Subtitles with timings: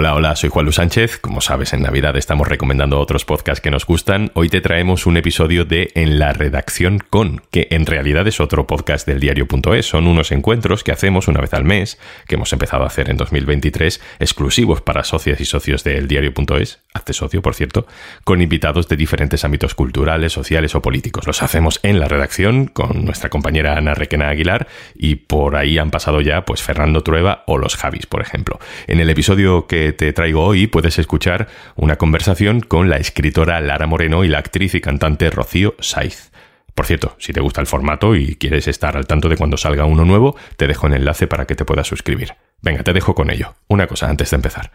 [0.00, 1.18] Hola, hola, soy Juan Luis Sánchez.
[1.18, 4.30] Como sabes, en Navidad estamos recomendando otros podcasts que nos gustan.
[4.34, 8.68] Hoy te traemos un episodio de En la redacción con, que en realidad es otro
[8.68, 9.86] podcast del diario.es.
[9.86, 11.98] Son unos encuentros que hacemos una vez al mes,
[12.28, 17.12] que hemos empezado a hacer en 2023, exclusivos para socias y socios del diario.es, hazte
[17.12, 17.88] socio, por cierto,
[18.22, 21.26] con invitados de diferentes ámbitos culturales, sociales o políticos.
[21.26, 25.90] Los hacemos en la redacción con nuestra compañera Ana Requena Aguilar y por ahí han
[25.90, 28.60] pasado ya pues Fernando Trueba o los Javis, por ejemplo.
[28.86, 33.86] En el episodio que te traigo hoy puedes escuchar una conversación con la escritora Lara
[33.86, 36.30] Moreno y la actriz y cantante Rocío Saiz.
[36.74, 39.84] Por cierto, si te gusta el formato y quieres estar al tanto de cuando salga
[39.84, 42.34] uno nuevo, te dejo el enlace para que te puedas suscribir.
[42.62, 43.54] Venga, te dejo con ello.
[43.66, 44.70] Una cosa antes de empezar.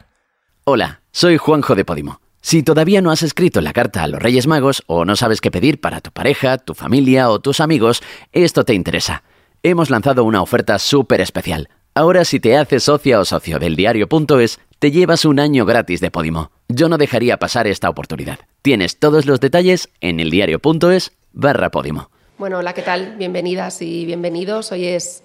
[0.65, 2.19] Hola, soy Juanjo de Podimo.
[2.41, 5.49] Si todavía no has escrito la carta a los Reyes Magos o no sabes qué
[5.49, 9.23] pedir para tu pareja, tu familia o tus amigos, esto te interesa.
[9.63, 11.69] Hemos lanzado una oferta súper especial.
[11.95, 16.11] Ahora si te haces socia o socio del diario.es, te llevas un año gratis de
[16.11, 16.51] Podimo.
[16.67, 18.39] Yo no dejaría pasar esta oportunidad.
[18.61, 22.09] Tienes todos los detalles en eldiario.es barra Podimo.
[22.37, 23.15] Bueno, hola, ¿qué tal?
[23.15, 24.73] Bienvenidas y bienvenidos.
[24.73, 25.23] Hoy es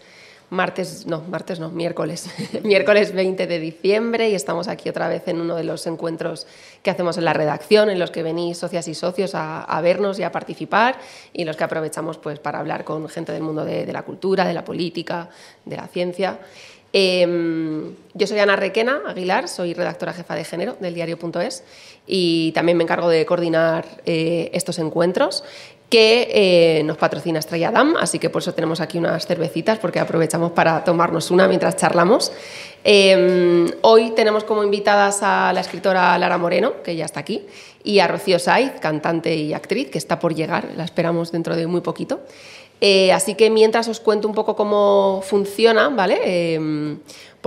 [0.51, 2.31] martes, no, martes no, miércoles,
[2.63, 6.47] miércoles 20 de diciembre y estamos aquí otra vez en uno de los encuentros
[6.85, 10.23] que hacemos en la redacción, en los que venís socias y socios a, vernos y
[10.23, 11.01] a participar
[11.33, 14.55] y los que aprovechamos pues para hablar con gente del mundo de la cultura, de
[14.55, 15.29] la política,
[15.65, 16.39] de la ciencia.
[16.93, 21.63] Em, yo soy Ana Requena Aguilar, soy redactora jefa de género del diario.es
[22.07, 25.45] y también me encargo de coordinar eh, estos encuentros
[25.91, 30.01] que eh, nos patrocina Estrella Damm, así que por eso tenemos aquí unas cervecitas porque
[30.01, 32.31] aprovechamos para tomarnos una mientras charlamos.
[32.85, 37.47] Em, hoy tenemos como invitadas a la escritora Lara Moreno, que ya está aquí,
[37.85, 41.67] y a Rocío Saiz, cantante y actriz, que está por llegar, la esperamos dentro de
[41.67, 42.21] muy poquito.
[42.81, 46.55] Eh, así que mientras os cuento un poco cómo funciona, ¿vale?
[46.55, 46.99] Em,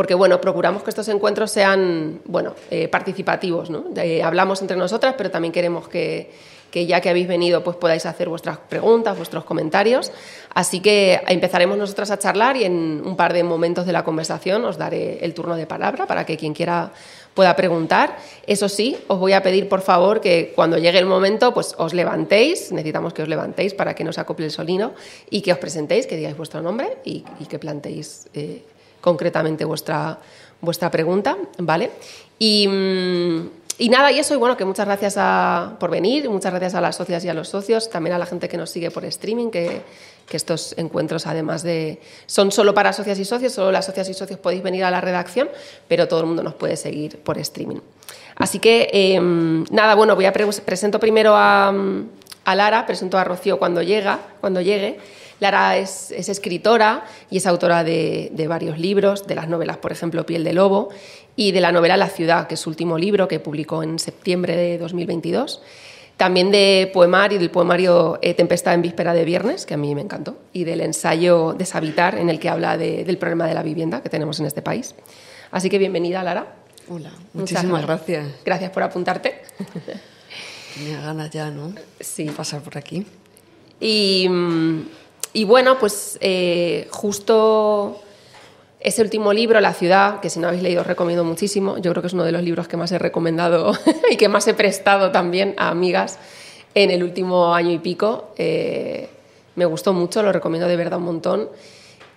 [0.02, 3.84] porque bueno, procuramos que estos encuentros sean bueno, eh, participativos, ¿no?
[4.24, 6.32] hablamos entre nosotras, pero también queremos que,
[6.72, 10.12] que, ya que habéis venido, pues podáis hacer vuestras preguntas, vuestros comentarios.
[10.56, 14.66] Así que empezaremos nosotras a charlar y en un par de momentos de la conversación
[14.66, 16.92] os daré el turno de palabra para que quien quiera
[17.36, 18.18] pueda preguntar.
[18.48, 21.94] Eso sí, os voy a pedir por favor que cuando llegue el momento pues os
[21.94, 24.94] levantéis, necesitamos que os levantéis para que no se acople el solino
[25.30, 28.64] y que os presentéis, que digáis vuestro nombre y, que planteéis eh,
[29.02, 30.20] concretamente vuestra,
[30.62, 31.92] vuestra pregunta, ¿vale?
[32.40, 35.18] Y, mm, y nada, y eso, y bueno, que muchas gracias
[35.80, 38.48] por venir, muchas gracias a las socias y a los socios, también a la gente
[38.48, 39.82] que nos sigue por streaming, que,
[40.28, 42.00] que estos encuentros, además de.
[42.26, 45.02] son solo para socias y socios, solo las socias y socios podéis venir a la
[45.02, 45.50] redacción,
[45.88, 47.80] pero todo el mundo nos puede seguir por streaming.
[48.36, 51.74] Así que, em, nada, bueno, voy a presento primero a,
[52.46, 55.00] Lara, presento a Rocío cuando, llega, cuando llegue.
[55.42, 60.24] Lara es, escritora y es autora de, de, varios libros, de las novelas, por ejemplo,
[60.24, 60.90] Piel de Lobo,
[61.36, 64.56] y de la novela La ciudad, que es su último libro que publicó en septiembre
[64.56, 65.64] de 2022.
[66.16, 70.02] También de poemario, del poemario eh, Tempestad en víspera de viernes, que a mí me
[70.02, 74.10] encantó, y del ensayo Deshabitar, en el que habla del problema de la vivienda que
[74.10, 74.94] tenemos en este país.
[75.50, 76.54] Así que bienvenida, Lara.
[76.88, 78.28] Hola, muchísimas gracias.
[78.46, 79.42] Gracias por apuntarte.
[80.76, 81.74] Tenía ganas ya, ¿no?
[82.00, 82.26] Sí.
[82.26, 83.08] Pasar por aquí.
[83.80, 84.30] Y,
[85.34, 88.00] y bueno, pues eh, justo
[88.80, 92.02] ese último libro, La ciudad, que si no habéis leído os recomiendo muchísimo, yo creo
[92.02, 93.74] que es uno de los libros que más he recomendado
[94.12, 96.20] y que más he prestado también a amigas
[96.74, 98.34] en el último año y pico.
[98.38, 99.10] Eh,
[99.56, 101.50] me gustó mucho, lo recomiendo de verdad un montón.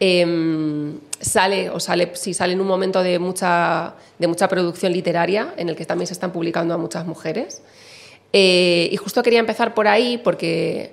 [0.00, 5.54] Em, sale, o sale, sí, sale en un momento de mucha, de mucha producción literaria,
[5.56, 7.62] en el que también se están publicando a muchas mujeres.
[8.32, 10.92] Eh, y justo quería empezar por ahí porque,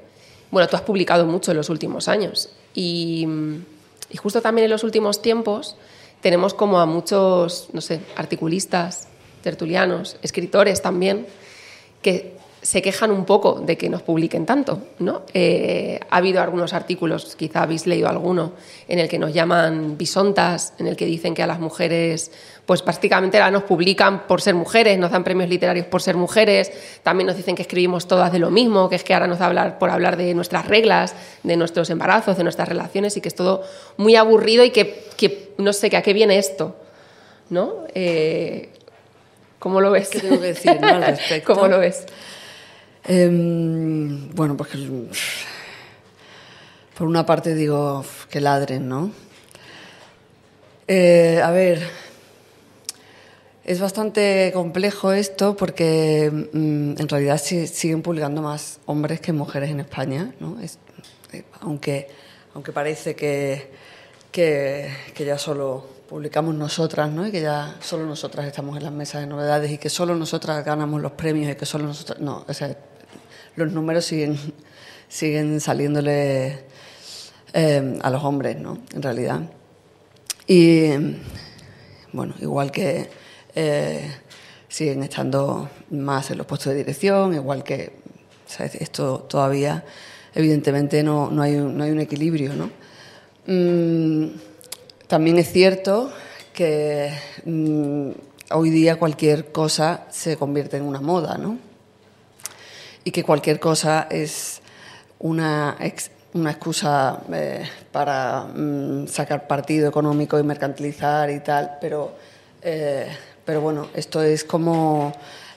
[0.51, 2.49] bueno, tú has publicado mucho en los últimos años.
[2.73, 3.27] Y
[4.17, 5.75] justo también en los últimos tiempos
[6.21, 9.07] tenemos como a muchos, no sé, articulistas,
[9.41, 11.25] tertulianos, escritores también,
[12.01, 14.79] que se quejan un poco de que nos publiquen tanto.
[14.99, 15.23] ¿no?
[15.33, 18.53] Eh, ha habido algunos artículos, quizá habéis leído alguno,
[18.87, 22.31] en el que nos llaman bisontas, en el que dicen que a las mujeres,
[22.65, 26.71] pues prácticamente ahora nos publican por ser mujeres, nos dan premios literarios por ser mujeres,
[27.01, 29.47] también nos dicen que escribimos todas de lo mismo, que es que ahora nos da
[29.47, 33.35] hablar por hablar de nuestras reglas, de nuestros embarazos, de nuestras relaciones y que es
[33.35, 33.63] todo
[33.97, 36.75] muy aburrido y que, no sé, que a qué viene esto.
[37.49, 37.85] ¿no?
[37.95, 38.69] Eh,
[39.57, 40.09] ¿Cómo lo ves?
[40.09, 41.53] ¿Qué tengo que decir al respecto?
[41.53, 42.05] ¿Cómo lo ves?
[43.03, 44.69] Em, bueno, pues
[46.97, 49.11] por una parte digo que ladren, ¿no?
[50.87, 51.81] Eh, a ver,
[53.63, 59.79] es bastante complejo esto porque mm, en realidad siguen publicando más hombres que mujeres en
[59.79, 60.57] España, ¿no?
[61.31, 62.07] Eh, aunque,
[62.53, 63.71] aunque parece que,
[64.31, 67.25] que, ya solo publicamos nosotras, ¿no?
[67.25, 70.63] Y que ya solo nosotras estamos en las mesas de novedades y que solo nosotras
[70.65, 72.19] ganamos los premios y que solo nosotras...
[72.19, 72.75] No, o sea,
[73.55, 74.37] los números siguen,
[75.07, 76.65] siguen saliéndole
[77.53, 78.79] eh, a los hombres, ¿no?
[78.93, 79.41] En realidad.
[80.47, 80.89] Y,
[82.13, 83.09] bueno, igual que
[83.55, 84.11] eh,
[84.67, 87.93] siguen estando más en los puestos de dirección, igual que
[88.45, 88.75] ¿sabes?
[88.75, 89.83] esto todavía,
[90.33, 92.69] evidentemente, no, no, hay, un, no hay un equilibrio, ¿no?
[93.47, 94.33] Mm,
[95.07, 96.11] también es cierto
[96.53, 97.11] que
[97.45, 98.11] mm,
[98.51, 101.70] hoy día cualquier cosa se convierte en una moda, ¿no?
[103.03, 104.61] Y que cualquier cosa es
[105.19, 105.77] una,
[106.33, 112.15] una excusa eh, para mm, sacar partido económico y mercantilizar y tal, pero,
[112.61, 113.07] eh,
[113.43, 115.13] pero bueno, esto es como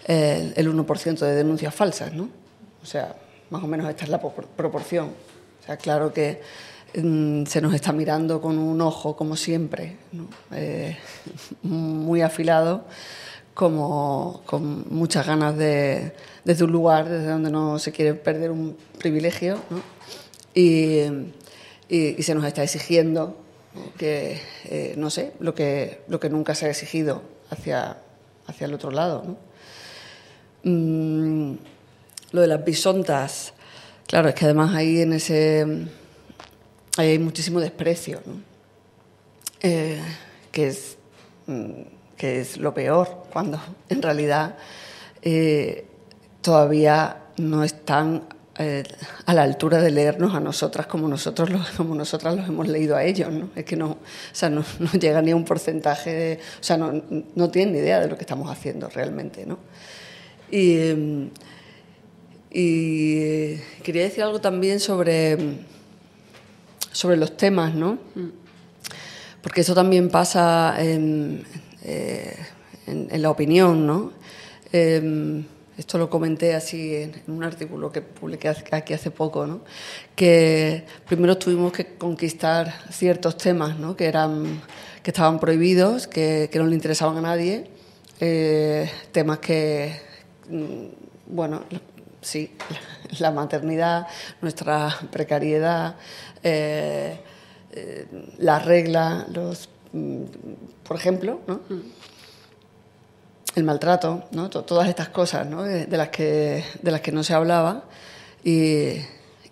[0.06, 2.28] eh, el 1% de denuncias falsas, ¿no?
[2.82, 3.14] O sea,
[3.50, 5.12] más o menos esta es la proporción.
[5.62, 6.40] O sea, claro que
[6.96, 9.96] Mm, se nos está mirando con un ojo, como siempre,
[10.52, 10.96] eh,
[11.62, 12.84] muy afilado,
[13.52, 16.14] como con muchas ganas de,
[16.44, 19.58] desde un lugar desde donde no se quiere perder un privilegio,
[20.54, 21.02] y,
[21.88, 23.36] se nos está exigiendo
[23.98, 27.98] que, eh, no sé, lo que, lo que nunca se ha exigido hacia,
[28.46, 29.36] hacia el otro lado.
[30.62, 31.54] Mm,
[32.32, 33.52] lo de las bisontas,
[34.06, 35.86] claro, es que además ahí en ese
[36.96, 38.20] hay muchísimo desprecio,
[39.60, 40.00] eh,
[40.52, 40.96] que, es,
[41.46, 41.82] mm,
[42.16, 44.56] que es lo peor, cuando en realidad
[45.22, 45.86] eh,
[46.44, 48.22] todavía no están
[48.58, 48.84] eh,
[49.26, 52.94] a la altura de leernos a nosotras como nosotros los, como nosotras los hemos leído
[52.94, 53.48] a ellos, ¿no?
[53.56, 53.98] Es que no, o
[54.32, 54.62] sea, no,
[55.00, 57.02] llega ni a un porcentaje, de, o sea, no,
[57.34, 59.58] no, tienen ni idea de lo que estamos haciendo realmente, ¿no?
[60.50, 61.30] Y,
[62.52, 65.64] y quería decir algo también sobre
[66.94, 67.98] sobre los temas, ¿no?
[69.42, 71.44] Porque eso también pasa en,
[71.82, 72.36] eh,
[72.86, 74.12] la opinión, ¿no?
[74.72, 75.44] Em,
[75.76, 79.60] esto lo comenté así en, un artículo que publiqué aquí hace poco, ¿no?
[80.14, 83.96] que primero tuvimos que conquistar ciertos temas ¿no?
[83.96, 84.60] que, eran,
[85.02, 87.70] que estaban prohibidos, que, no le interesaban a nadie,
[88.20, 90.00] eh, temas que,
[90.48, 91.62] mm, bueno,
[92.20, 92.56] sí,
[93.18, 94.06] la maternidad,
[94.40, 95.96] nuestra precariedad,
[96.42, 97.18] eh,
[97.72, 98.06] eh,
[98.38, 100.22] la regla, los, mm,
[100.86, 101.60] por ejemplo, ¿no?
[101.68, 102.13] Mm.
[103.54, 104.50] El maltrato, ¿no?
[104.50, 105.62] todas estas cosas ¿no?
[105.62, 107.84] de, las que, de las que no se hablaba.
[108.42, 108.96] Y,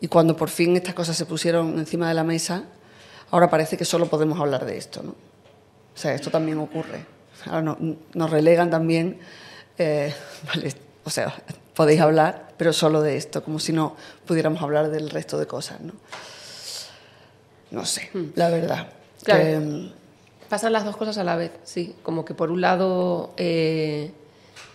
[0.00, 2.64] y, cuando por fin estas cosas se pusieron encima de la mesa,
[3.30, 5.02] ahora parece que solo podemos hablar de esto.
[5.02, 5.10] ¿no?
[5.10, 7.04] O sea, esto también ocurre.
[7.46, 7.78] Ahora no,
[8.14, 9.18] nos relegan también,
[9.78, 10.14] eh,
[10.46, 10.74] vale,
[11.04, 11.34] o sea,
[11.74, 13.96] podéis hablar, pero solo de esto, como si no
[14.26, 15.80] pudiéramos hablar del resto de cosas.
[15.80, 15.92] ¿no?
[17.70, 18.32] No sé, hmm.
[18.34, 18.88] la verdad.
[19.26, 19.86] Mm,
[20.52, 21.96] Pasan las dos cosas a la vez, sí.
[22.02, 24.10] Como que por un lado eh,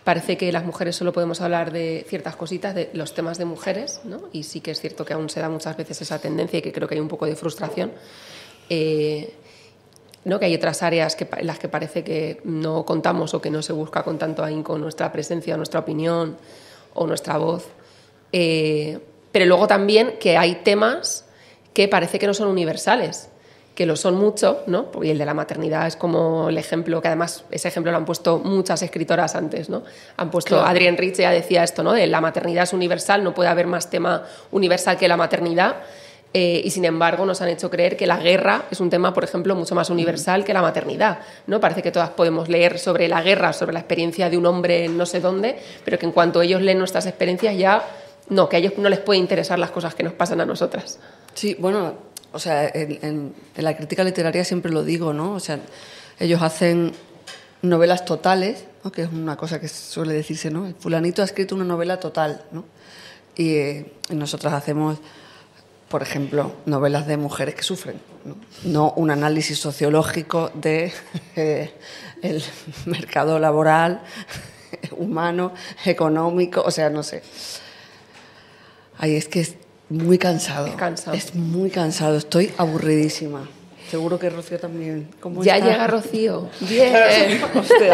[0.03, 4.01] parece que las mujeres solo podemos hablar de ciertas cositas, de los temas de mujeres,
[4.03, 4.24] ¿no?
[4.33, 6.74] Y sí que es cierto que aún se da muchas veces esa tendencia y que
[6.74, 7.91] creo que hay un poco de frustración.
[8.71, 9.31] Eh,
[10.25, 10.39] ¿no?
[10.39, 13.62] que hay otras áreas que, en las que parece que no contamos o que no
[13.62, 16.38] se busca con tanto ahínco nuestra presencia, nuestra opinión
[16.95, 17.68] o nuestra voz.
[18.31, 18.97] Eh,
[19.31, 21.25] pero luego también que hay temas
[21.75, 23.30] que parece que no son universales,
[23.77, 24.88] que lo son mucho, ¿no?
[25.03, 28.06] Y el de la maternidad es como el ejemplo, que además ese ejemplo lo han
[28.06, 29.83] puesto muchas escritoras antes, ¿no?
[30.18, 31.94] Han puesto, Adrienne Rich ya decía esto, ¿no?
[31.94, 35.75] De la maternidad es universal, no puede haber más tema universal que la maternidad.
[36.33, 39.23] Eh, y sin embargo nos han hecho creer que la guerra es un tema, por
[39.23, 41.19] ejemplo, mucho más universal que la maternidad.
[41.45, 41.59] ¿no?
[41.59, 44.97] Parece que todas podemos leer sobre la guerra, sobre la experiencia de un hombre en
[44.97, 47.83] no sé dónde, pero que en cuanto ellos leen nuestras experiencias ya,
[48.30, 50.99] no, que a ellos no les puede interesar las cosas que nos pasan a nosotras.
[51.35, 55.34] Sí, bueno, o sea, en, la crítica literaria siempre lo digo, ¿no?
[55.34, 55.60] O sea,
[56.19, 56.94] ellos hacen
[57.62, 58.92] novelas totales, ¿no?
[58.92, 60.68] que es una cosa que suele decirse, ¿no?
[60.68, 62.66] El fulanito ha escrito una novela total, ¿no?
[63.36, 64.98] Y, eh, nosotras hacemos,
[65.90, 68.36] por ejemplo, novelas de mujeres que sufren, ¿no?
[68.64, 70.92] no un análisis sociológico de
[71.36, 71.74] eh,
[72.22, 72.44] el
[72.86, 74.02] mercado laboral,
[74.98, 75.54] humano,
[75.86, 77.24] económico, o sea, no sé.
[79.00, 80.67] Ahí es que muy cansado.
[81.13, 82.17] Es muy cansado.
[82.17, 83.47] Estoy aburridísima.
[83.89, 85.07] Seguro que Rocío también.
[85.41, 86.49] ya llega Rocío.
[86.59, 86.94] Bien.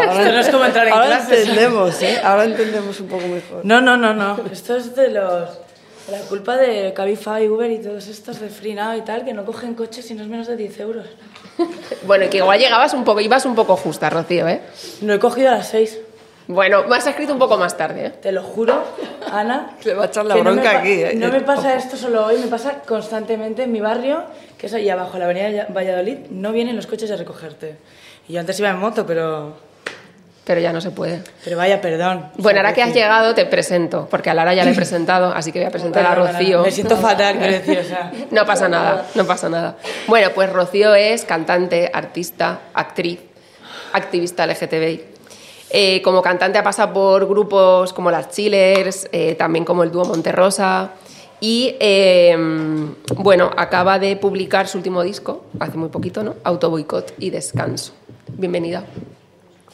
[0.08, 2.20] ahora, no es como entrar en ahora entendemos, ¿eh?
[2.22, 3.64] Ahora entendemos un poco mejor.
[3.64, 4.40] No, no, no, no.
[4.50, 5.50] Esto es de los
[6.10, 9.74] la culpa de Cabify, Uber y todos estos de Freenow y tal, que no cogen
[9.74, 11.06] coches si no es menos de 10 euros.
[12.06, 14.60] bueno, y que igual llegabas un poco, ibas un poco justa, Rocío, ¿eh?
[15.00, 15.98] No he cogido a las 6.
[16.46, 18.10] Bueno, me has escrito un poco más tarde, ¿eh?
[18.10, 18.84] Te lo juro,
[19.32, 19.70] Ana.
[19.84, 21.12] Le va a echar la bronca no aquí, ¿eh?
[21.14, 24.24] No me pasa esto solo hoy, me pasa constantemente en mi barrio,
[24.58, 27.76] que es ahí abajo, la avenida Valladolid, no vienen los coches a recogerte.
[28.28, 29.56] Y yo antes iba en moto, pero...
[30.44, 31.22] Pero ya no se puede.
[31.42, 32.26] Pero vaya, perdón.
[32.36, 35.50] Bueno, ahora que has llegado te presento, porque a Lara ya le he presentado, así
[35.52, 36.62] que voy a presentar a Rocío.
[36.62, 38.12] Me siento fatal, sea...
[38.30, 39.76] No pasa nada, no pasa nada.
[40.06, 43.20] Bueno, pues Rocío es cantante, artista, actriz,
[43.94, 45.13] activista LGTBI.
[45.76, 50.04] Eh, como cantante ha pasado por grupos como las Chillers, eh, también como el dúo
[50.04, 50.92] Monterrosa.
[51.40, 52.36] Y eh,
[53.16, 56.36] bueno, acaba de publicar su último disco, hace muy poquito, ¿no?
[56.44, 57.92] Auto boicot y descanso.
[58.28, 58.84] Bienvenida.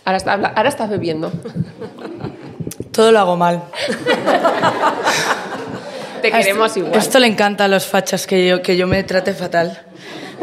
[0.07, 1.31] Ahora, está- ahora estás bebiendo.
[2.93, 3.63] Todo lo hago mal.
[6.23, 6.95] Te queremos igual.
[6.97, 9.83] Esto le encanta a los fachas que yo, que yo me trate fatal.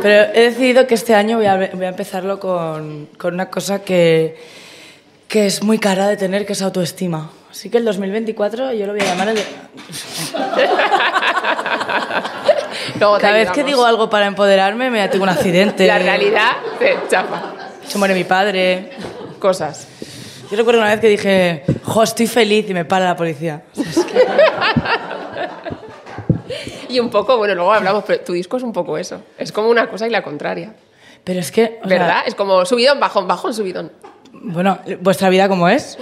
[0.01, 3.79] Pero he decidido que este año voy a, voy a empezarlo con, con una cosa
[3.83, 4.37] que,
[5.37, 7.29] que es muy cara de tener, que es autoestima.
[7.51, 9.37] Así que el 2024 yo lo voy a llamar el...
[12.99, 15.85] Luego Cada vez que digo algo para empoderarme me tengo un accidente.
[15.85, 17.53] La realidad te chapa.
[17.87, 18.89] Se muere mi padre.
[19.37, 19.87] Cosas.
[20.49, 23.61] Yo recuerdo una vez que dije, jo, estoy feliz y me para la policía.
[26.89, 29.21] Y un poco, bueno, luego hablamos, pero tu disco es un poco eso.
[29.37, 30.73] Es como una cosa y la contraria.
[31.23, 31.79] Pero es que...
[31.83, 32.23] o sea, ¿Verdad?
[32.25, 33.91] es como subidón, bajón, bajón, subidón.
[34.41, 35.97] Bueno, ¿vuestra vida cómo es?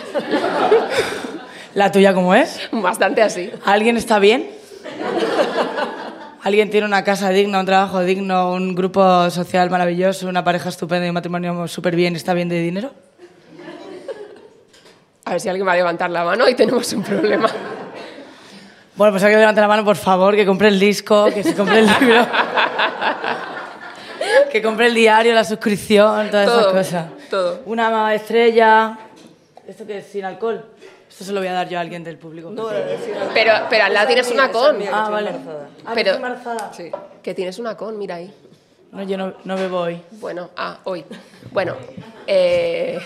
[1.74, 2.70] ¿La tuya cómo es?
[2.72, 3.52] Bastante así.
[3.66, 4.50] ¿Alguien está bien?
[6.42, 11.06] ¿Alguien tiene una casa digna, un trabajo digno, un grupo social maravilloso, una pareja estupenda
[11.06, 12.92] y un matrimonio súper bien está bien de dinero?
[15.26, 17.50] A ver si alguien va a levantar la mano y tenemos un problema.
[18.96, 21.80] Bueno, pues alguien levante la mano, por favor, que compre el disco, que se compre
[21.80, 22.26] el libro,
[24.52, 27.06] que compre el diario, la suscripción, todas Todo, esas cosas.
[27.30, 27.60] todo.
[27.66, 28.98] Una estrella.
[29.68, 30.66] ¿Esto que es sin alcohol?
[31.10, 32.50] Esto se lo voy a dar yo a alguien del público.
[32.52, 34.76] No, era decir, Pero, pero al lado tienes una con.
[34.76, 35.30] ah, estoy vale.
[35.30, 35.70] embarazada.
[35.86, 36.74] Ah, Pero- ¿estás embarazada?
[36.74, 36.92] Sí.
[37.24, 38.34] Que tienes una con, mira ahí.
[38.92, 40.02] No, yo no, no bebo hoy.
[40.12, 41.04] Bueno, ah, hoy.
[41.52, 41.76] Bueno,
[42.28, 43.00] eh,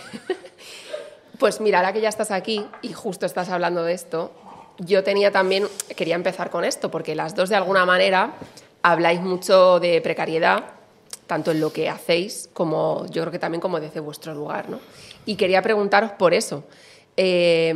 [1.39, 4.31] pues mira, ahora que ya estás aquí y justo estás hablando de esto,
[4.79, 8.31] yo tenía también, quería empezar con esto, porque las dos de alguna manera
[8.81, 10.63] habláis mucho de precariedad,
[11.29, 14.79] tanto en lo que hacéis como yo creo que también como desde vuestro lugar, ¿no?
[15.27, 16.63] Y quería preguntaros por eso,
[17.17, 17.71] eh,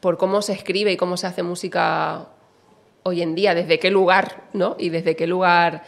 [0.00, 2.26] por cómo se escribe y cómo se hace música
[3.04, 4.74] hoy en día, desde qué lugar, ¿no?
[4.76, 5.84] Y desde qué lugar,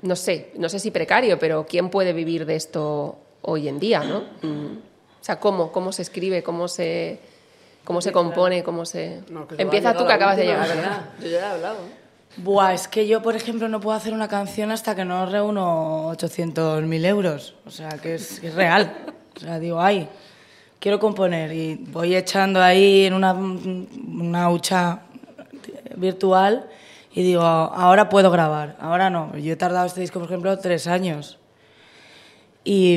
[0.00, 4.04] no sé, no sé si precario, pero ¿quién puede vivir de esto hoy en día,
[4.04, 4.20] ¿no?
[4.42, 4.76] Mm,
[5.20, 7.18] O sea, ¿cómo, cómo se escribe, cómo se,
[7.82, 9.22] cómo se compone, cómo se...
[9.28, 10.68] No, que se va a Empieza llegar tú que acabas de llegar.
[11.20, 12.01] Yo ya he hablado.
[12.36, 16.10] Buah, es que yo, por ejemplo, no puedo hacer una canción hasta que no reúno
[16.12, 17.54] 800.000 euros.
[17.66, 18.96] O sea, que es, real.
[19.36, 20.08] O sea, digo, ay,
[20.80, 25.02] quiero componer y voy echando ahí en una, una hucha
[25.96, 26.68] virtual
[27.14, 29.36] y digo, ahora puedo grabar, ahora no.
[29.36, 31.38] Yo he tardado este disco, por ejemplo, tres años.
[32.64, 32.94] Y,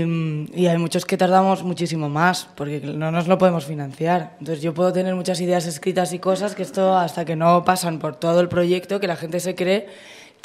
[0.54, 4.36] y hay muchos que tardamos muchísimo más, porque no nos lo podemos financiar.
[4.40, 7.98] Entonces yo puedo tener muchas ideas escritas y cosas que esto hasta que no pasan
[7.98, 9.88] por todo el proyecto, que la gente se cree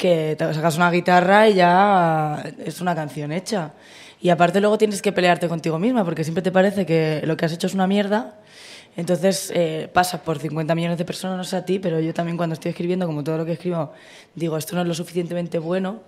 [0.01, 3.73] que te sacas una guitarra y ya es una canción hecha.
[4.19, 7.45] Y aparte luego tienes que pelearte contigo misma, porque siempre te parece que lo que
[7.45, 8.39] has hecho es una mierda.
[8.95, 12.35] Entonces eh, pasa por 50 millones de personas, no sé a ti, pero yo también
[12.35, 13.93] cuando estoy escribiendo, como todo lo que escribo,
[14.33, 16.01] digo, esto no es lo suficientemente bueno,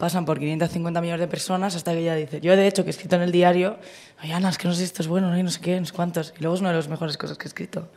[0.00, 2.90] pasan por 550 millones de personas hasta que ella dice, yo de hecho que he
[2.90, 3.76] escrito en el diario,
[4.18, 5.92] ay Ana, es que no sé si esto es bueno, no sé qué, no sé
[5.92, 7.88] cuántos, y luego es una de las mejores cosas que he escrito.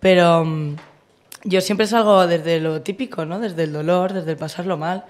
[0.00, 0.76] Pero mm,
[1.44, 3.38] yo siempre salgo desde lo típico, ¿no?
[3.38, 5.04] Desde el dolor, desde el pasarlo mal.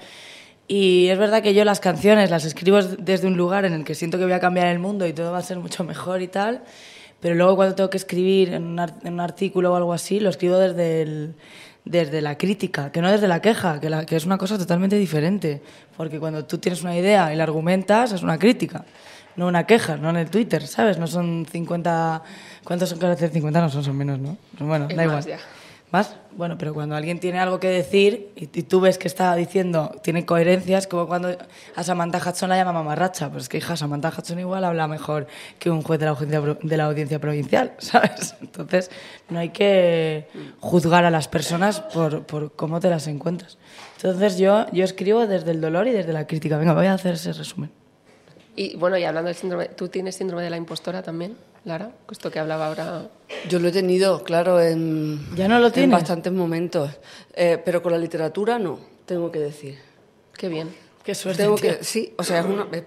[0.67, 3.95] Y es verdad que yo las canciones las escribo desde un lugar en el que
[3.95, 6.29] siento que voy a cambiar el mundo y todo va a ser mucho mejor y
[6.29, 6.63] tal,
[7.21, 11.03] pero luego cuando tengo que escribir en un artículo o algo así, lo escribo desde,
[11.03, 11.35] el-
[11.85, 14.97] desde la crítica, que no desde la queja, que, la- que es una cosa totalmente
[14.97, 15.63] diferente.
[15.97, 18.85] Porque cuando tú tienes una idea y la argumentas, es una crítica,
[19.37, 20.99] no una queja, no en el Twitter, ¿sabes?
[20.99, 22.23] No son 50...
[22.65, 23.33] ¿Cuántos son caracteres?
[23.35, 24.37] 50 no son, son menos, ¿no?
[24.59, 25.25] Bueno, Es da igual.
[25.27, 25.39] ya.
[25.95, 26.17] ¿Más?
[26.33, 29.95] Bueno, pero cuando alguien tiene algo que decir y, y tú ves que está diciendo,
[30.03, 31.29] tiene coherencias, como cuando
[31.77, 33.31] a Samantha Hudson la llama mamarracha.
[33.31, 35.29] Pues es que, hija, Samantha Hudson igual habla mejor
[35.61, 38.35] que un juez de la audiencia, de la audiencia provincial, ¿sabes?
[38.41, 38.91] Entonces,
[39.29, 40.27] no hay que
[40.59, 43.57] juzgar a las personas por, por cómo te las encuentras.
[43.99, 46.59] Entonces, yo, yo escribo desde el dolor y desde la crítica.
[46.59, 47.71] Venga, voy a hacer ese resumen.
[48.57, 51.93] Y bueno, y hablando del síndrome, ¿tú tienes síndrome de la impostora también, Lara?
[52.11, 53.09] Esto que hablaba ahora.
[53.49, 56.91] Yo lo he tenido, claro, en, ¿Ya no lo en bastantes momentos.
[57.35, 59.79] Eh, pero con la literatura no, tengo que decir.
[60.37, 60.75] Qué bien.
[61.03, 61.43] Qué suerte.
[61.43, 62.67] Tengo que, sí, o sea, es una.
[62.73, 62.85] eh,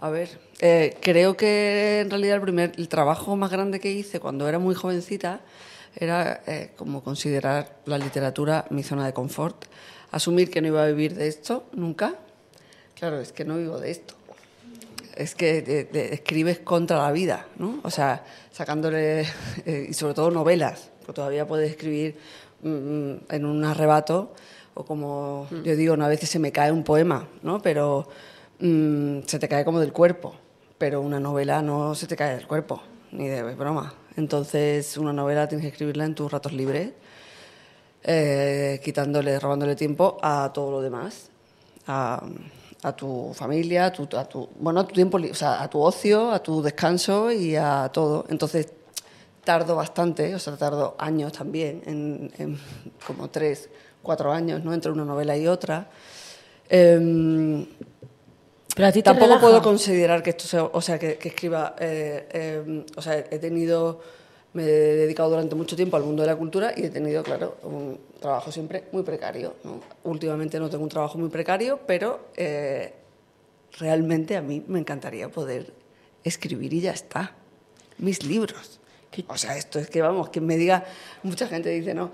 [0.00, 4.20] a ver, eh, creo que en realidad el primer el trabajo más grande que hice
[4.20, 5.40] cuando era muy jovencita
[5.96, 9.64] era eh, como considerar la literatura mi zona de confort,
[10.10, 12.14] asumir que no iba a vivir de esto nunca.
[12.94, 14.14] Claro, es que no vivo de esto.
[15.18, 17.80] Es que te- te escribes contra la vida, ¿no?
[17.82, 19.22] O sea, sacándole,
[19.66, 22.16] eh, y sobre todo novelas, porque todavía puedes escribir
[22.62, 24.32] mm, en un arrebato,
[24.74, 26.04] o como yo digo, ¿no?
[26.04, 27.60] a veces se me cae un poema, ¿no?
[27.60, 28.08] Pero
[28.60, 30.34] mm, se te cae como del cuerpo,
[30.78, 32.80] pero una novela no se te cae del cuerpo,
[33.12, 33.94] ni de broma.
[34.16, 36.90] Entonces, una novela tienes que escribirla en tus ratos libres,
[38.04, 41.30] eh, quitándole, robándole tiempo a todo lo demás,
[41.86, 42.22] a,
[42.82, 45.80] a tu familia, a tu, a tu- bueno, a tu tiempo, o sea, a tu
[45.80, 48.24] ocio, a tu descanso y a todo.
[48.28, 48.68] Entonces,
[49.44, 52.58] tardo bastante, o sea, tardo años también, en, en
[53.06, 53.68] como tres,
[54.02, 54.72] cuatro años, ¿no?
[54.74, 55.88] Entre una novela y otra.
[56.68, 57.66] Em,
[58.76, 59.40] Pero a ti te Tampoco relaja.
[59.40, 63.38] puedo considerar que esto sea, o sea, que, que escriba, eh, eh, o sea, he
[63.38, 64.00] tenido,
[64.52, 67.56] me he dedicado durante mucho tiempo al mundo de la cultura y he tenido, claro,
[67.64, 69.54] un trabajo siempre muy precario.
[69.64, 69.80] ¿no?
[70.04, 72.94] Últimamente no tengo un trabajo muy precario, pero eh,
[73.78, 75.72] realmente a mí me encantaría poder
[76.24, 77.34] escribir y ya está.
[77.98, 78.80] Mis libros.
[79.26, 80.84] O sea, esto es que, vamos, que me diga,
[81.22, 82.12] mucha gente dice, no,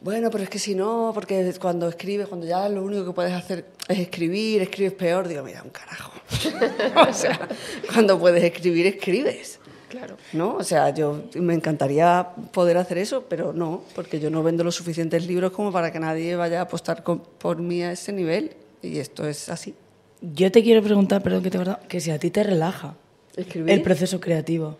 [0.00, 3.32] bueno, pero es que si no, porque cuando escribes, cuando ya lo único que puedes
[3.32, 6.12] hacer es escribir, escribes peor, digo, mira, un carajo.
[7.08, 7.48] o sea,
[7.92, 9.60] cuando puedes escribir, escribes.
[9.96, 10.16] Claro.
[10.32, 10.56] ¿No?
[10.56, 14.74] O sea, yo me encantaría poder hacer eso, pero no, porque yo no vendo los
[14.74, 18.50] suficientes libros como para que nadie vaya a apostar con- por mí a ese nivel.
[18.82, 19.74] Y esto es así.
[20.20, 22.94] Yo te quiero preguntar, perdón que te corto, que si a ti te relaja
[23.36, 23.70] ¿Escribir?
[23.72, 24.76] el proceso creativo.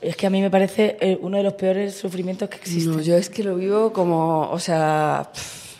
[0.00, 2.92] Es que a mí me parece eh, uno de los peores sufrimientos que existen.
[2.96, 5.76] No, yo es que lo vivo como, o sea, pff,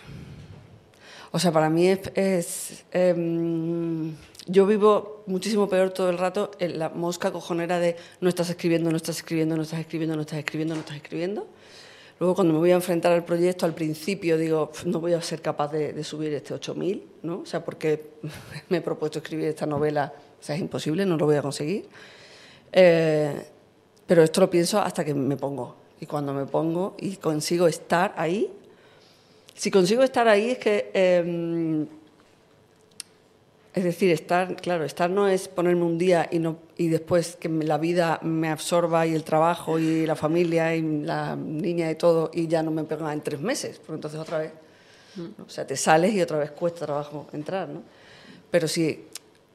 [1.33, 4.15] o sea, para mí es, es, em,
[4.47, 8.91] yo vivo muchísimo peor todo el rato en la mosca cojonera de no estás escribiendo,
[8.91, 11.47] no estás escribiendo, no estás escribiendo, no estás escribiendo, no estás escribiendo.
[12.21, 15.21] Luego cuando me voy a enfrentar al proyecto, al principio digo, "Pf, no voy a
[15.21, 17.41] ser capaz de, de subir este 8000, ¿no?
[17.41, 18.13] O sea, porque
[18.69, 21.89] me he propuesto escribir esta novela, o sea, es imposible, no lo voy a conseguir.
[22.73, 23.35] Eh,
[24.07, 25.77] pero esto lo pienso hasta que me pongo.
[26.01, 28.51] Y cuando me pongo y consigo estar ahí,
[29.55, 30.91] si consigo estar ahí es que...
[30.95, 31.87] eh,
[33.77, 37.51] es decir, estar, claro, estar no es ponerme un día y, no, y después que
[37.51, 42.31] la vida me absorba y el trabajo y la familia y la niña y todo
[42.33, 44.53] y ya no me pega en tres meses, porque entonces otra vez,
[45.17, 45.45] ¿no?
[45.45, 47.83] o sea, te sales y otra vez cuesta trabajo entrar, ¿no?
[48.51, 49.05] Pero sí,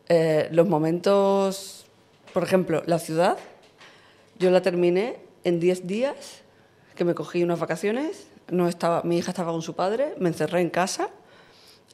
[0.07, 1.87] eh, los momentos,
[2.31, 3.39] por ejemplo, la ciudad,
[4.37, 6.43] yo la terminé en 10 días,
[6.93, 10.61] que me cogí unas vacaciones, no estaba, mi hija estaba con su padre, me encerré
[10.61, 11.09] en casa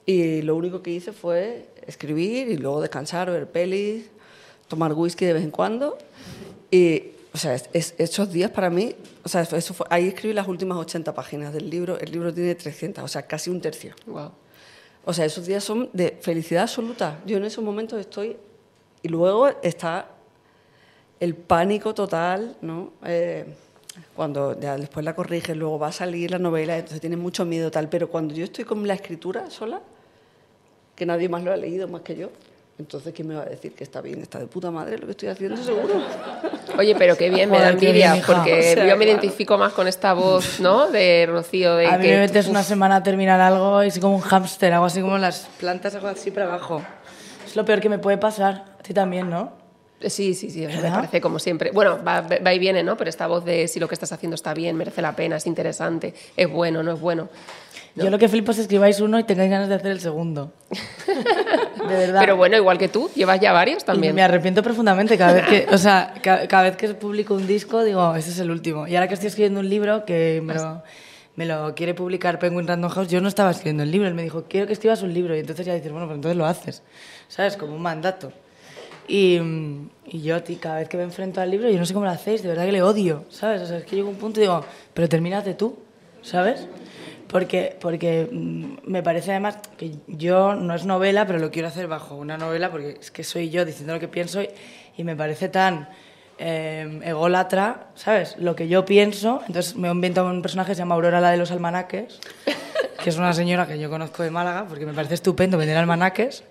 [0.07, 4.05] y lo único que hice fue escribir y luego descansar, ver pelis,
[4.67, 5.97] tomar whisky de vez en cuando.
[6.71, 10.33] Y, o sea, es- es- esos días para mí, o sea, eso fue, ahí escribí
[10.33, 13.93] las últimas 80 páginas del libro, el libro tiene 300, o sea, casi un tercio.
[14.07, 14.31] Wow.
[15.05, 17.19] O sea, esos días son de felicidad absoluta.
[17.25, 18.37] Yo en esos momentos estoy...
[19.03, 20.09] Y luego está
[21.19, 22.91] el pánico total, ¿no?
[23.05, 23.45] Eh,
[24.15, 27.71] cuando ya después la corriges, luego va a salir la novela, entonces tienes mucho miedo
[27.71, 27.89] tal.
[27.89, 29.81] Pero cuando yo estoy con la escritura sola,
[30.97, 32.29] que nadie más lo ha leído más que yo,
[32.79, 34.19] entonces ¿quién me va a decir que está bien?
[34.19, 35.93] Está de puta madre lo que estoy haciendo, seguro.
[36.77, 39.21] Oye, pero qué bien, me da envidia, porque O sea, yo me claro.
[39.21, 40.87] identifico más con esta voz, ¿no?
[40.89, 42.11] De Rocío, de A mí que...
[42.11, 45.17] me metes una semana a terminar algo y soy como un hámster, hago así como
[45.17, 46.81] las plantas, hago así para abajo.
[47.45, 48.65] Es lo peor que me puede pasar.
[48.79, 49.53] A ti también, ¿no?
[50.01, 51.71] Sí, sí, sí, me parece como siempre.
[51.71, 52.95] Bueno, va, va y viene, ¿no?
[52.97, 55.47] Pero esta voz de si lo que estás haciendo está bien, merece la pena, es
[55.47, 57.29] interesante, es bueno, no es bueno.
[57.95, 60.53] Yo lo que flipo es que escribáis uno y tengáis ganas de hacer el segundo.
[61.89, 62.19] de verdad.
[62.19, 64.13] Pero bueno, igual que tú, llevas ya varios Y también.
[64.13, 67.83] me arrepiento profundamente cada vez que, o sea, ca- cada, vez que publico un disco
[67.83, 68.87] digo, este es el último.
[68.87, 70.83] Y ahora que estoy escribiendo un libro que me lo,
[71.37, 74.21] me lo quiere publicar Penguin Random House, yo no estaba escribiendo el libro, él me
[74.21, 75.35] dijo, quiero que escribas un libro.
[75.35, 76.83] Y entonces ya dices, bueno, pues entonces lo haces,
[77.29, 77.57] ¿sabes?
[77.57, 78.31] Como un mandato.
[79.07, 81.93] Y, mm, y yo, ti, cada vez que me enfrento al libro, yo no sé
[81.93, 83.61] cómo lo hacéis, de verdad que le odio, ¿sabes?
[83.61, 85.77] O sea, es que llego a un punto y digo, pero termínate tú,
[86.21, 86.67] ¿sabes?
[87.27, 91.87] Porque, porque mm, me parece además que yo no es novela, pero lo quiero hacer
[91.87, 94.49] bajo una novela porque es que soy yo diciendo lo que pienso y,
[94.97, 95.89] y me parece tan
[96.39, 98.35] eh, ególatra, ¿sabes?
[98.37, 99.41] Lo que yo pienso.
[99.47, 102.19] Entonces me he inventado un personaje que se llama Aurora, la de los almanaques,
[103.03, 106.43] que es una señora que yo conozco de Málaga porque me parece estupendo vender almanaques.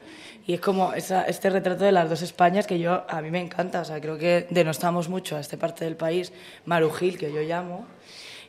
[0.47, 3.41] Y es como esa- este retrato de las dos Españas que yo a mí me
[3.41, 3.81] encanta.
[3.81, 6.33] O sea, creo que denostamos mucho a esta parte del país,
[6.65, 7.85] Marujil, que yo llamo,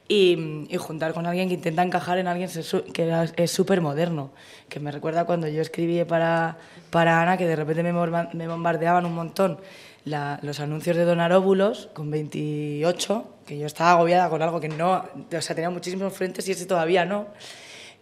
[0.07, 2.49] y, y juntar con alguien que intenta encajar en alguien
[2.93, 4.31] que es súper moderno.
[4.69, 6.57] Que me recuerda cuando yo escribí para,
[6.91, 7.91] para Ana, que de repente me,
[8.47, 9.59] bombardeaban un montón
[10.05, 15.03] la- los anuncios de Donaróbulos con 28, que yo estaba agobiada con algo que no,
[15.35, 17.27] o sea, tenía muchísimos frentes y ese todavía no.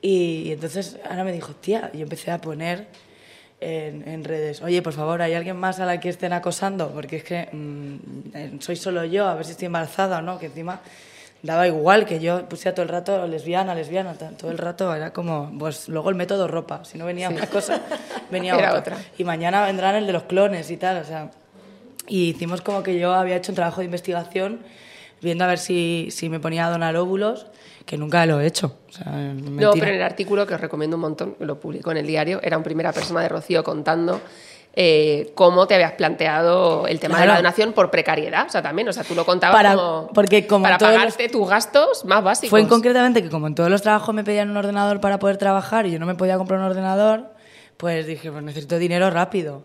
[0.01, 2.87] Y, y entonces Ana me dijo, tía, yo empecé a poner
[3.65, 6.91] en, en redes, oye, por favor, ¿hay alguien más a la que estén acosando?
[6.91, 10.45] Porque es que mm, soy solo yo, a ver si estoy embarazada o no, que
[10.45, 10.81] encima
[11.41, 15.51] daba igual que yo pusiera todo el rato lesbiana, lesbiana, todo el rato era como,
[15.57, 17.81] pues luego el método ropa, si no venía una cosa,
[18.31, 18.73] venía otra.
[18.75, 18.97] otra.
[19.17, 21.31] Y mañana vendrán el de los clones y tal, o sea,
[22.07, 24.59] y hicimos como que yo había hecho un trabajo de investigación
[25.21, 27.47] viendo a ver si, si me ponía a donar óvulos,
[27.85, 28.77] que nunca lo he hecho.
[28.89, 31.97] O sea, No, pero en el artículo que os recomiendo un montón, lo publicó en
[31.97, 34.19] el diario, era un primera persona de Rocío contando
[34.77, 37.39] eh, cómo te habías planteado el tema de la Claro.
[37.43, 38.45] donación por precariedad.
[38.45, 40.99] O sea, también, o sea, tú lo contabas Para- como, porque como para todos los-
[41.01, 42.49] pagarte tus gastos más básicos.
[42.49, 45.37] Fue en concretamente que como en todos los trabajos me pedían un ordenador para poder
[45.37, 47.29] trabajar y yo no me podía comprar un ordenador,
[47.77, 49.63] pues dije, pues necesito dinero rápido.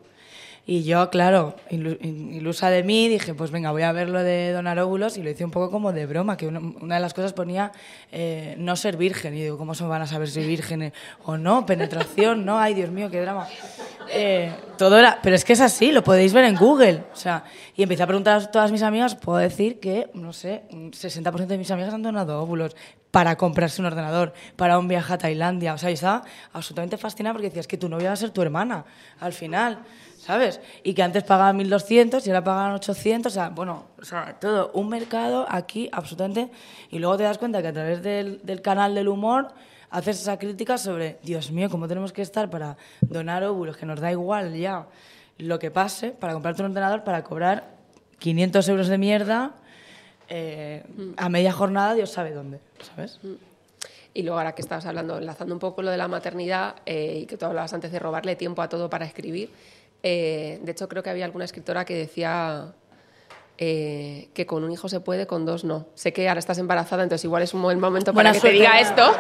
[0.67, 4.79] Y yo, claro, ilusa de mí, dije, pues venga, voy a ver lo de donar
[4.79, 7.73] óvulos y lo hice un poco como de broma, que una, de las cosas ponía
[8.13, 9.35] eh, no ser virgen.
[9.35, 10.93] Y digo, ¿cómo se van a saber si virgen
[11.25, 11.67] o no?
[11.67, 12.59] Penetración, ¿no?
[12.59, 13.49] Ay, Dios mío, qué drama.
[14.13, 17.05] Eh, todo era, pero es que es así, lo podéis ver en Google.
[17.13, 17.45] O sea,
[17.77, 21.47] y empecé a preguntar a todas mis amigas, puedo decir que, no sé, un 60%
[21.47, 22.77] de mis amigas han donado óvulos
[23.11, 25.75] para comprarse un ordenador, para un viaje a Tailandia.
[25.75, 28.43] O sea, yo estaba absolutamente fascinada porque decías que tu novia va a ser tu
[28.43, 28.85] hermana,
[29.19, 29.81] al final,
[30.21, 30.61] ¿sabes?
[30.83, 34.71] Y que antes pagaban 1.200 y ahora pagan 800, o sea, bueno, o sea, todo,
[34.75, 36.51] un mercado aquí absolutamente...
[36.91, 39.49] Y luego te das cuenta que a través del, del canal del humor
[39.91, 44.01] haces esa crítica sobre, Dios mío, cómo tenemos que estar para donar óvulos, que nos
[44.01, 44.87] da igual ya
[45.39, 47.71] lo que pase, para comprarte un ordenador, para cobrar
[48.19, 49.53] 500 euros de mierda
[50.29, 50.85] eh,
[51.17, 52.61] a media jornada, Dios sabe dónde,
[52.95, 53.19] ¿sabes?
[54.13, 57.27] Y luego ahora que estabas hablando, enlazando un poco lo de la maternidad eh, y
[57.27, 59.51] que tú hablabas antes de robarle tiempo a todo para escribir,
[60.03, 62.73] eh, de hecho creo que había alguna escritora que decía
[63.59, 65.87] eh, que con un hijo se puede, con dos no.
[65.95, 68.57] Sé que ahora estás embarazada, entonces igual es un buen momento para Buena que suerte.
[68.59, 69.13] te diga esto.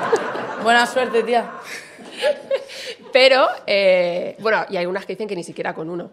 [0.62, 1.50] Buena suerte, tía.
[3.12, 6.10] Pero, eh, bueno, y hay algunas que dicen que ni siquiera con uno.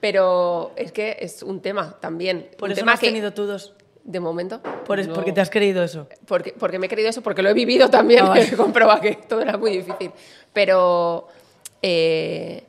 [0.00, 2.48] Pero es que es un tema también.
[2.58, 3.74] Por un eso tema no has que, tenido tú dos.
[4.04, 4.60] De momento.
[4.84, 6.06] Por es- no- Porque te has creído eso.
[6.26, 8.46] porque, porque me he creído eso, porque lo he vivido también, Ah, vale.
[8.50, 10.10] que comprueba que todo era muy difícil.
[10.52, 11.26] Pero
[11.80, 12.64] eh,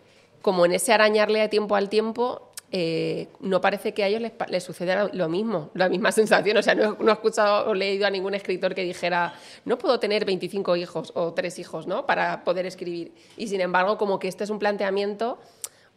[0.45, 4.63] como en ese arañarle a tiempo al tiempo, eh, no parece que a ellos les,
[4.63, 6.55] suceda lo mismo, la misma sensación.
[6.57, 9.33] O sea, no, no he escuchado o leído a ningún escritor que dijera,
[9.65, 12.05] no puedo tener 25 hijos o tres hijos, ¿no?
[12.05, 13.11] Para poder escribir.
[13.37, 15.39] Y sin embargo, como que este es un planteamiento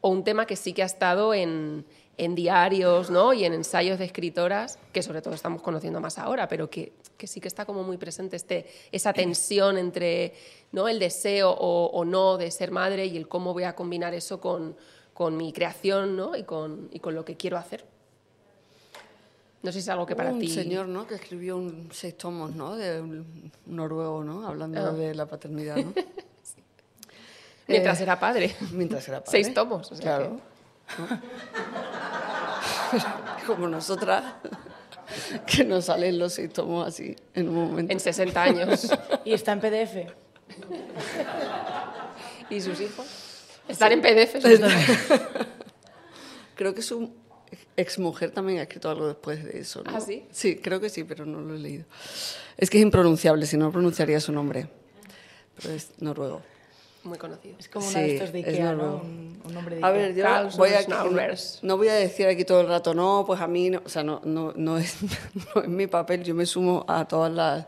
[0.01, 1.85] o un tema que sí que ha estado en,
[2.19, 3.33] en diarios ¿no?
[3.33, 7.27] y en ensayos de escritoras, que sobre todo estamos conociendo más ahora, pero que, que
[7.27, 10.35] sí que está como muy presente este, esa tensión entre
[10.73, 10.89] ¿no?
[10.89, 14.41] el deseo o, o no de ser madre y el cómo voy a combinar eso
[14.41, 14.77] con,
[15.15, 16.37] con mi creación ¿no?
[16.37, 17.85] y, con, y con lo que quiero hacer.
[19.63, 20.49] No sé si es algo que para un ti...
[20.49, 21.05] señor, ¿no?
[21.07, 22.77] Que escribió un, seis tomos, ¿no?
[22.77, 24.47] De un noruego, ¿no?
[24.47, 24.93] Hablando Ah.
[24.93, 25.93] de la paternidad, ¿no?
[27.67, 28.55] Mientras Eh, era padre.
[28.73, 29.43] Mientras era padre.
[29.43, 30.31] Seis tomos, o sea claro.
[30.31, 31.09] ¿no?
[33.47, 34.25] Como nosotras,
[35.47, 37.93] que nos salen los seis tomos así en un momento.
[37.93, 38.91] En 60 años.
[39.25, 39.97] Y está en PDF.
[42.51, 43.07] ¿Y sus hijos?
[43.69, 44.37] Están en PDF.
[46.55, 47.11] Creo que su
[47.77, 49.95] exmujer también ha escrito algo después de eso, ¿no?
[49.95, 50.27] ¿Ah, sí?
[50.31, 51.85] Sí, creo que sí, pero no lo he leído.
[52.57, 54.69] Es que es impronunciable, si no pronunciaría su nombre.
[55.57, 56.43] Pero es noruego.
[57.09, 57.57] Muy conocido.
[57.59, 58.97] Es como uno Sí, de estos de es Ikea, ¿no?
[58.97, 60.03] Un, un nombre de A Ikea.
[60.07, 61.59] ver, yo Carl voy a, Schnaubers.
[61.63, 64.03] no voy a decir aquí todo el rato, no, pues a mí, no, o sea,
[64.05, 64.97] no, no, no, es,
[65.55, 67.67] no es mi papel, yo me sumo a todas las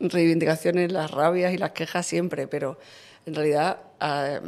[0.00, 2.78] reivindicaciones, las rabias y las quejas siempre, pero
[3.26, 4.40] en realidad a-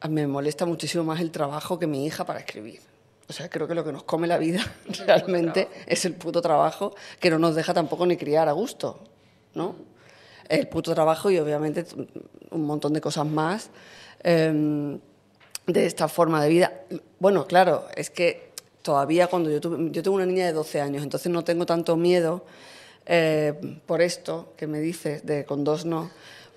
[0.00, 2.80] a- me molesta muchísimo más el trabajo que mi hija para escribir.
[3.28, 4.60] O sea, creo que lo que nos come la vida
[5.06, 9.04] realmente es el puto trabajo que no nos deja tampoco ni criar a gusto,
[9.54, 9.76] ¿no?
[10.48, 11.84] El puto trabajo y obviamente
[12.50, 13.70] un montón de cosas más
[14.22, 14.98] em,
[15.66, 16.72] de esta forma de vida.
[17.18, 18.52] Bueno, claro, es que
[18.82, 21.96] todavía cuando yo tuve, yo tengo una niña de 12 años, entonces no tengo tanto
[21.96, 22.44] miedo
[23.06, 26.10] eh, por esto que me dices de con dos no,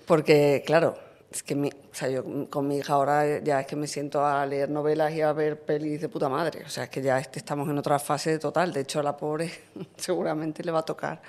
[0.06, 0.96] porque claro,
[1.30, 4.44] es que o sea, yo con mi hija ahora ya es que me siento a
[4.46, 7.68] leer novelas y a ver pelis de puta madre, o sea, es que ya estamos
[7.68, 9.50] en otra fase total, de hecho a la pobre
[9.96, 11.20] seguramente le va a tocar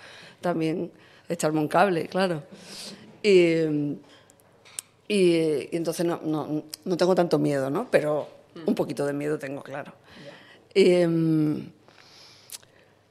[0.41, 0.91] también
[1.29, 2.43] echarme un cable, claro.
[3.23, 3.61] Y,
[5.07, 7.87] y, y entonces no, no, no tengo tanto miedo, ¿no?
[7.89, 8.27] Pero
[8.65, 9.93] un poquito de miedo tengo, claro.
[10.73, 11.71] Y, mm,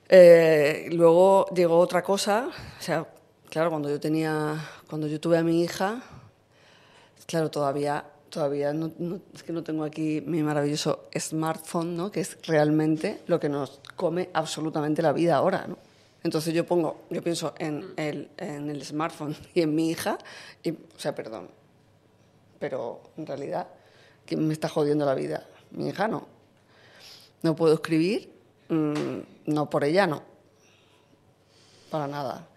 [0.08, 2.48] eh, luego llegó otra cosa,
[2.78, 3.06] o sea,
[3.50, 4.56] claro, cuando yo tenía,
[4.88, 6.00] cuando yo tuve a mi hija,
[7.26, 12.10] claro, todavía, todavía no, no- es que no tengo aquí mi maravilloso smartphone, ¿no?
[12.12, 15.76] Que es realmente lo que nos come absolutamente la vida ahora, ¿no?
[16.26, 20.18] Entonces yo pongo, yo pienso en el, en el smartphone y en mi hija,
[20.60, 21.48] y, o sea, perdón,
[22.58, 23.68] pero en realidad
[24.26, 25.46] ¿quién me está jodiendo la vida?
[25.70, 26.26] Mi hija no.
[27.42, 28.32] No puedo escribir,
[28.68, 30.24] mm, no por ella no.
[31.90, 32.48] Para nada.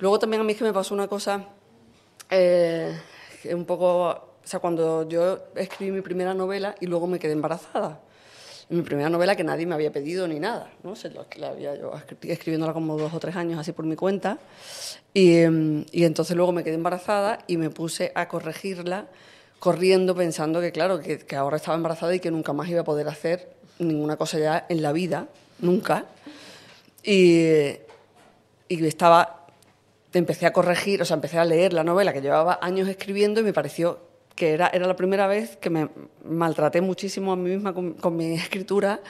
[0.00, 1.46] Luego también a mí es que me pasó una cosa,
[2.28, 2.94] eh,
[3.42, 7.32] que un poco, o sea, cuando yo escribí mi primera novela y luego me quedé
[7.32, 8.02] embarazada.
[8.70, 10.94] Mi primera novela que nadie me había pedido ni nada, ¿no?
[10.94, 13.96] Se lo- la había yo escri- escribiéndola como dos o tres años así por mi
[13.96, 14.38] cuenta.
[15.14, 19.06] Y, em, y entonces luego me quedé embarazada y me puse a corregirla
[19.58, 22.84] corriendo pensando que, claro, que, que ahora estaba embarazada y que nunca más iba a
[22.84, 25.28] poder hacer ninguna cosa ya en la vida,
[25.60, 26.04] nunca.
[27.02, 27.70] Y,
[28.68, 29.46] y estaba,
[30.12, 33.44] empecé a corregir, o sea, empecé a leer la novela que llevaba años escribiendo y
[33.44, 33.98] me pareció
[34.38, 35.88] que era, era la primera vez que me
[36.24, 39.00] maltraté muchísimo a mí misma con, con mi escritura,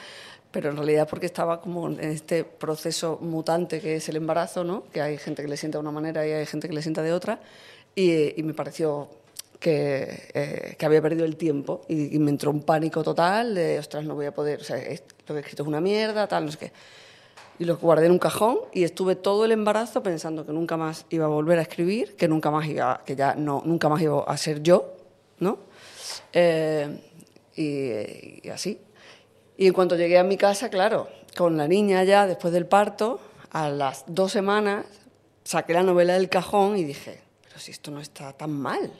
[0.49, 4.85] pero en realidad porque estaba como en este proceso mutante que es el embarazo, ¿no?
[4.91, 7.03] que hay gente que le sienta de una manera y hay gente que le sienta
[7.03, 7.39] de otra,
[7.93, 9.07] y, y me pareció
[9.59, 13.77] que, eh, que había perdido el tiempo y, y me entró un pánico total de,
[13.77, 16.45] ostras, no voy a poder, o sea, lo que he escrito es una mierda, tal,
[16.47, 16.71] no sé qué
[17.59, 21.05] y los guardé en un cajón y estuve todo el embarazo pensando que nunca más
[21.09, 24.23] iba a volver a escribir, que nunca más iba, que ya no, nunca más iba
[24.23, 24.98] a ser yo,
[25.39, 25.59] ¿no?
[26.33, 26.99] Eh,
[27.55, 28.79] y, así.
[29.57, 33.19] Y en cuanto llegué a mi casa, claro, con la niña ya después del parto,
[33.51, 34.85] a las dos semanas
[35.43, 38.91] saqué la novela del cajón y dije, pero si esto no está tan mal.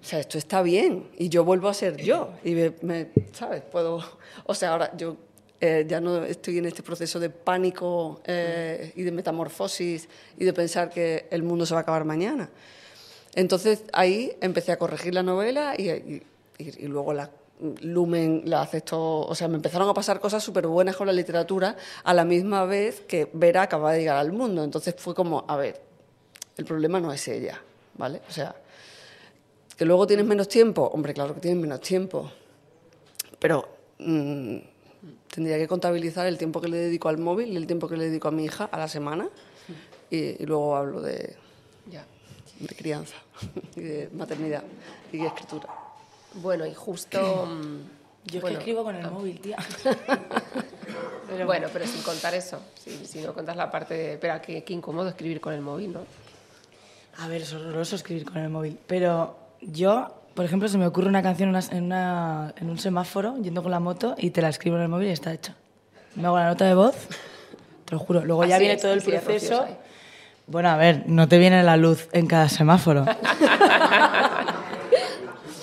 [0.00, 2.30] O sea, esto está bien y yo vuelvo a ser yo.
[2.44, 3.62] Y me, me- ¿sabes?
[3.62, 4.02] Puedo.
[4.46, 5.16] O sea, ahora yo
[5.60, 10.52] eh, ya no estoy en este proceso de pánico eh, y de metamorfosis y de
[10.54, 12.48] pensar que el mundo se va a acabar mañana.
[13.34, 17.30] Entonces ahí empecé a corregir la novela y, y- luego la
[17.82, 19.20] Lumen la aceptó.
[19.20, 22.64] O sea, me empezaron a pasar cosas súper buenas con la literatura a la misma
[22.64, 24.62] vez que Vera acababa de llegar al mundo.
[24.64, 25.80] Entonces fue como, a ver,
[26.56, 27.60] el problema no es ella,
[27.96, 28.20] ¿vale?
[28.28, 28.54] O sea,
[29.76, 30.90] ¿Que luego tienes menos tiempo?
[30.92, 32.28] Hombre, claro que tienes menos tiempo.
[33.38, 33.68] Pero
[34.00, 34.56] mm,
[35.32, 38.06] tendría que contabilizar el tiempo que le dedico al móvil y el tiempo que le
[38.08, 39.28] dedico a mi hija a la semana.
[40.10, 41.36] Y, y luego hablo de,
[41.90, 42.04] Ya.
[42.60, 43.14] De crianza,
[43.76, 44.62] y de maternidad
[45.12, 45.68] y de escritura.
[46.34, 47.48] Bueno, y justo...
[48.24, 49.56] Yo es bueno, que escribo con el móvil, tía.
[51.46, 54.18] Bueno, pero sin contar eso, si, si no contas la parte de...
[54.18, 56.00] Pero qué, qué incómodo escribir con el móvil, ¿no?
[57.18, 58.78] A ver, es horroroso escribir con el móvil.
[58.86, 62.78] Pero yo, por ejemplo, se me ocurre una canción en, una- en una- en un
[62.78, 65.54] semáforo, yendo con la moto, y te la escribo en el móvil y está hecha.
[66.14, 66.96] Me hago la nota de voz,
[67.84, 68.24] te lo juro.
[68.24, 69.58] Luego ya viene es, todo el proceso.
[69.62, 69.76] Sái.
[70.48, 73.04] Bueno, a ver, no te viene la luz en cada semáforo.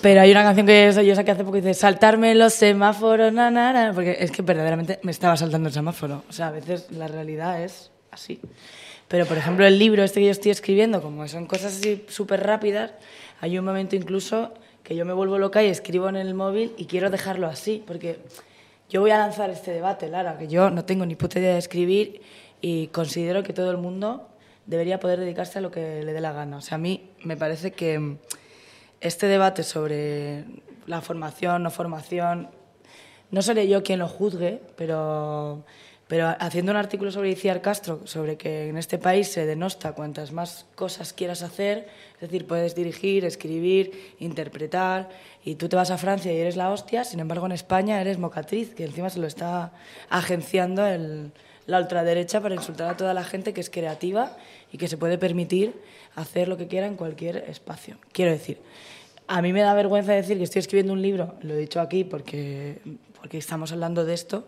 [0.04, 3.50] Pero hay una canción que yo saqué hace poco que dice saltarme los semáforos, na,
[3.50, 6.24] na, na", porque es que verdaderamente me estaba saltando el semáforo.
[6.30, 8.40] O sea, a veces la realidad es así.
[9.08, 12.46] Pero, por ejemplo, el libro este que yo estoy escribiendo, como son cosas así súper
[12.46, 12.92] rápidas,
[13.42, 16.86] hay un momento incluso que yo me vuelvo loca y escribo en el móvil y
[16.86, 18.20] quiero dejarlo así, porque
[18.88, 21.60] yo voy a lanzar este debate, Lara, que yo no tengo ni puta idea de
[21.60, 22.22] escribir
[22.62, 24.30] y considero que todo el mundo
[24.66, 26.58] debería poder dedicarse a lo que le dé la gana.
[26.58, 28.18] O sea, a mí me parece que mm,
[29.02, 30.46] este debate sobre
[30.88, 32.50] la formación, no formación,
[33.32, 35.64] no seré yo quien lo juzgue, pero,
[36.08, 40.32] pero haciendo un artículo sobre Iciar Castro, sobre que en este país se denosta cuantas
[40.32, 45.10] más cosas quieras hacer, es decir, puedes dirigir, escribir, interpretar,
[45.44, 48.18] y tú te vas a Francia y eres la hostia, sin embargo en España eres
[48.20, 49.74] mocatriz, que encima se lo está
[50.10, 51.32] agenciando el-
[51.68, 54.38] la ultraderecha para insultar a toda la gente que es creativa
[54.72, 55.74] y que se puede permitir
[56.16, 57.98] hacer lo que quiera en cualquier espacio.
[58.12, 58.60] Quiero decir,
[59.28, 62.04] a mí me da vergüenza decir que estoy escribiendo un libro, lo he dicho aquí
[62.04, 62.78] porque,
[63.20, 64.46] porque estamos hablando de esto,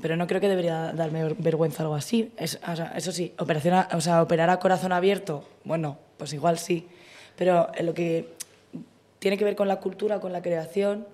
[0.00, 2.32] pero no creo que debería darme ver- vergüenza algo así.
[2.38, 6.86] Eso sí, operación o sea, operar a corazón abierto, bueno, pues igual sí,
[7.36, 8.28] pero en lo que
[9.18, 11.06] tiene que ver con la cultura, con la creación,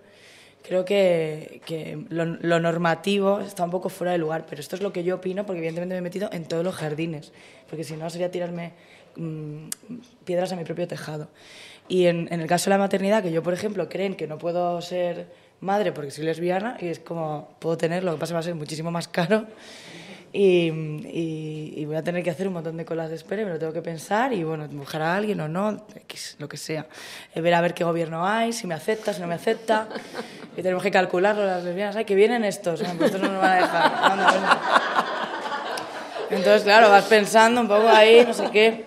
[0.67, 4.83] creo que, que lo, lo normativo está un poco fuera de lugar, pero esto es
[4.83, 7.33] lo que yo opino porque evidentemente me he metido en todos los jardines,
[7.69, 8.73] porque si no sería tirarme
[9.17, 9.69] mm,
[10.25, 11.29] piedras a mi propio tejado.
[11.89, 14.39] Y en, en el caso de la maternidad, que yo, por ejemplo, creen que no
[14.39, 15.29] puedo ser
[15.61, 18.55] madre porque soy lesbiana, y es como, puedo tenerlo, lo que pasa va a ser
[18.55, 19.47] muchísimo más caro.
[20.33, 23.45] Y, y- y voy a tener que hacer un montón de colas de espera, y
[23.47, 25.85] me lo tengo que pensar y bueno, buscar a alguien o no,
[26.39, 26.87] lo que sea.
[27.35, 29.89] Eh, ver a ver qué gobierno hay, si me acepta, si no me acepta.
[30.57, 31.97] Y tenemos que calcularlo las lesbianas.
[31.97, 33.93] Ay, que vienen estos, pues estos no nos van a dejar.
[36.31, 38.85] Entonces, claro, vas pensando un poco ahí, no sé qué.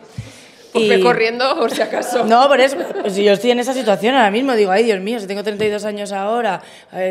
[0.71, 2.25] Pues corriendo por si acaso.
[2.29, 4.99] No, por eso, pues si yo estoy en esa situación ahora mismo, digo, ay Dios
[4.99, 6.61] mío, si tengo 32 años ahora,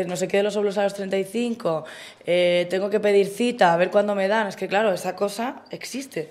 [0.07, 1.85] no sé qué de los óvulos a los 35,
[2.25, 5.63] eh, tengo que pedir cita, a ver cuándo me dan, es que claro, esa cosa
[5.71, 6.29] existe.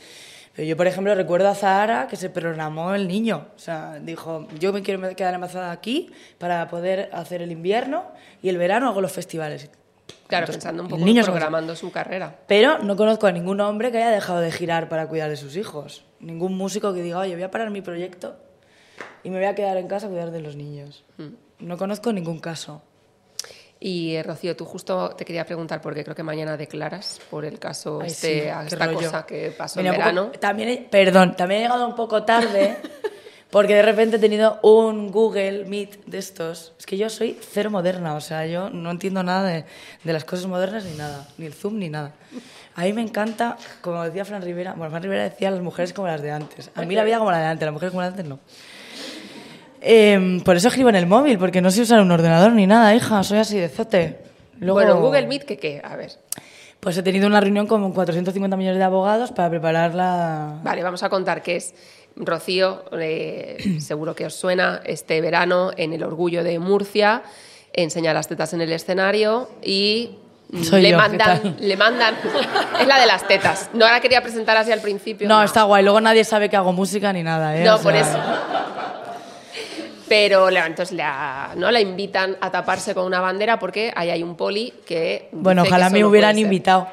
[0.58, 3.46] Pero yo, por ejemplo, recuerdo a Zahara que se programó el niño.
[3.54, 8.06] O sea, dijo, yo me quiero quedar embarazada aquí para poder hacer el invierno
[8.42, 9.70] y el verano hago los festivales.
[10.26, 12.34] Claro, Entonces, pensando un poco niño programando su carrera.
[12.48, 15.56] Pero no conozco a ningún hombre que haya dejado de girar para cuidar de sus
[15.56, 16.04] hijos.
[16.20, 18.36] Ningún músico que diga, oye, voy a parar mi proyecto
[19.22, 21.04] y me voy a quedar en casa a cuidar de los niños.
[21.16, 21.66] Mm.
[21.66, 22.82] No conozco ningún caso.
[23.80, 27.60] Y eh, Rocío, tú justo te quería preguntar, porque creo que mañana declaras por el
[27.60, 28.98] caso, Ay, este, sí, esta rollo.
[28.98, 30.30] cosa que pasó en un poco- verano.
[30.40, 32.76] también perdón, también he llegado un poco tarde
[33.50, 36.72] porque de repente he tenido un Google Meet de estos.
[36.76, 39.64] Es que yo soy cero moderna, o sea, yo no entiendo nada de,
[40.02, 42.14] de las cosas modernas ni nada, ni el Zoom ni nada.
[42.78, 46.06] A mí me encanta, como decía Fran Rivera, bueno, Fran Rivera decía las mujeres como
[46.06, 46.70] las de antes.
[46.76, 48.38] A mí la vida como la de antes, las mujeres como las de antes no.
[49.80, 52.94] Em, por eso escribo en el móvil, porque no sé usar un ordenador ni nada,
[52.94, 54.18] hija, soy así de zote.
[54.60, 55.80] Luego- Bueno, Google Meet, ¿qué qué?
[55.84, 56.10] A ver.
[56.80, 60.60] Pues he tenido una reunión con 450 millones de abogados para preparar la...
[60.62, 61.74] Vale, vamos a contar qué es
[62.14, 67.22] Rocío, eh, seguro que os suena, este verano en el Orgullo de Murcia,
[67.72, 70.18] enseña las tetas en el escenario y
[70.62, 72.14] Soy le yo, ¿qué mandan, le mandan,
[72.80, 73.68] es la de las tetas.
[73.74, 75.28] No la quería presentar así al principio.
[75.28, 75.82] No, está guay.
[75.84, 77.64] Luego nadie sabe que hago música ni nada, ¿eh?
[77.64, 78.18] No, O por sea, eso.
[80.08, 81.70] Pero entonces la, ¿no?
[81.70, 85.28] la invitan a taparse con una bandera porque ahí hay un poli que.
[85.32, 86.88] Bueno, que ojalá me hubieran invitado.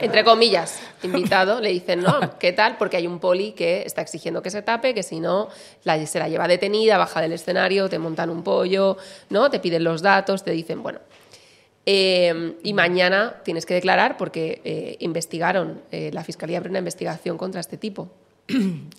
[0.00, 2.76] Entre comillas, invitado, le dicen, no, ¿qué tal?
[2.76, 5.48] Porque hay un poli que está exigiendo que se tape, que si no,
[5.84, 8.96] la- se la lleva detenida, baja del escenario, te montan un pollo,
[9.30, 9.50] ¿no?
[9.50, 11.00] Te piden los datos, te dicen, bueno.
[11.88, 17.38] Eh, y mañana tienes que declarar porque eh, investigaron, eh, la Fiscalía abrió una investigación
[17.38, 18.08] contra este tipo.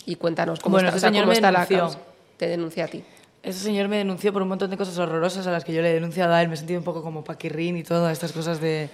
[0.06, 1.98] y cuéntanos cómo Bueno, está, ese o sea, señor cómo está la causa.
[2.38, 3.04] Te denuncia a ti.
[3.42, 5.90] Ese señor me denunció por un montón de cosas horrorosas a las que yo le
[5.90, 6.48] he denunciado a él.
[6.48, 8.88] Me he sentido un poco como paquirrín y todas estas cosas de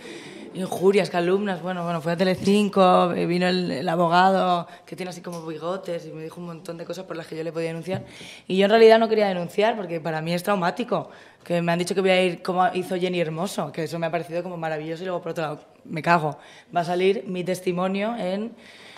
[0.55, 1.63] injurias, calumnas.
[1.63, 6.07] Bueno, bueno, fue a Telecinco, eh, vino el, el abogado que tiene así como bigotes
[6.07, 8.05] y me dijo un montón de cosas por las que yo le podía denunciar.
[8.47, 11.11] Y yo en realidad no quería denunciar porque para mí es traumático.
[11.45, 14.07] Que me han dicho que voy a ir como hizo Jenny Hermoso, que eso me
[14.07, 16.39] ha parecido como maravilloso y luego por otro lado me cago.
[16.75, 18.55] Va a salir mi testimonio en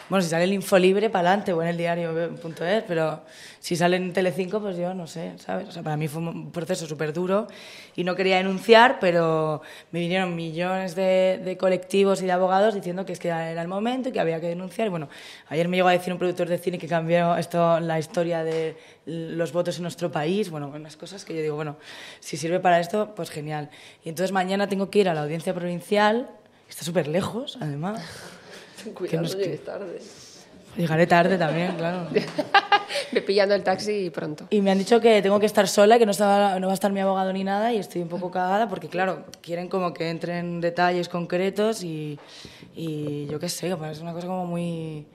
[0.09, 3.23] bueno, si sale el Infolibre, para adelante, o en el diario.es, pero
[3.59, 5.69] si sale en Telecinco, pues yo no sé, ¿sabes?
[5.69, 7.49] O sea, para mí fue un proceso súper duro
[7.97, 13.05] y no quería denunciar, pero me vinieron millones de, de colectivos y de abogados diciendo
[13.05, 14.91] que es que era el momento y que había que denunciar.
[14.91, 15.09] Bueno,
[15.49, 18.77] ayer me llegó a decir un productor de cine que cambió esto, la historia de
[19.07, 21.77] los votos en nuestro país, bueno, unas cosas que yo digo, bueno,
[22.21, 23.71] si sirve para esto, pues genial.
[24.05, 26.29] Y entonces mañana tengo que ir a la audiencia provincial,
[26.67, 28.36] que está súper lejos, además.
[28.95, 29.99] Cuidado, nos- llegues tarde.
[30.77, 32.07] Llegaré tarde también, claro.
[33.13, 34.47] Ve pillando el taxi pronto.
[34.51, 36.75] Y me han dicho que tengo que estar sola, que no, estaba, no va a
[36.75, 40.11] estar mi abogado ni nada, y estoy un poco cagada porque, claro, quieren como que
[40.11, 42.19] entre en detalles concretos y,
[42.75, 45.07] y yo qué sé, que es una cosa como muy...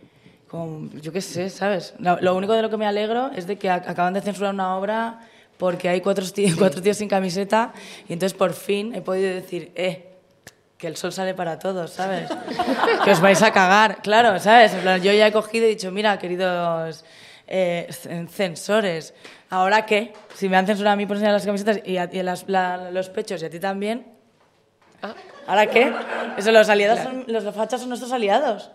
[0.48, 1.94] Como, yo qué sé, ¿sabes?
[2.00, 4.76] Lo, único de lo que me alegro es de que ac- acaban de censurar una
[4.78, 5.20] obra
[5.58, 7.72] porque hay cuatro tíos, cuatro tíos sin camiseta
[8.10, 10.11] y entonces por fin he podido decir, eh,
[10.82, 12.28] que el sol sale para todos, ¿sabes?
[13.06, 14.74] que os vais a cagar, claro, ¿sabes?
[14.74, 17.06] En plan, yo ya he cogido y he dicho, mira, queridos
[17.48, 19.14] eh, cen- censores,
[19.52, 20.12] ¿ahora qué?
[20.36, 22.46] Si me han censurado a mí por enseñar las camisetas y, a, y a las-
[22.50, 24.08] la- los pechos y a ti también,
[25.04, 25.14] Ah,
[25.48, 25.92] ¿ahora qué?
[26.38, 28.70] Eso, los aliados son, los fachas son nuestros aliados.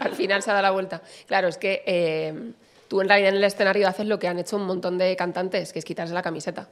[0.00, 1.00] al final se ha dado la vuelta.
[1.26, 2.52] Claro, es que eh,
[2.88, 5.72] tú en realidad en el escenario haces lo que han hecho un montón de cantantes,
[5.72, 6.68] que es quitarse la camiseta.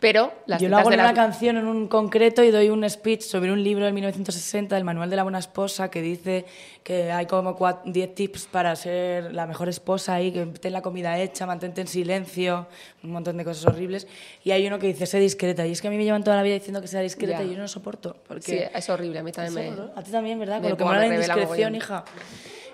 [0.00, 2.88] Pero las Yo lo hago en las- una canción en un concreto y doy un
[2.88, 6.44] speech sobre un libro del 1960, el Manual de la Buena Esposa, que dice
[6.84, 10.82] que hay como cua- 10 tips para ser la mejor esposa ahí, que ten la
[10.82, 12.66] comida hecha, mantente en silencio,
[13.02, 14.06] un montón de cosas horribles.
[14.44, 15.66] Y hay uno que dice, sé discreta.
[15.66, 17.44] Y es que a mí me llevan toda la vida diciendo que sea discreta Ya.
[17.44, 18.16] y yo no lo soporto.
[18.26, 19.82] Porque Sí, es horrible, a mí también me...
[19.96, 20.56] A ti también, ¿verdad?
[20.60, 22.04] me Con lo que me la indiscreción, hija.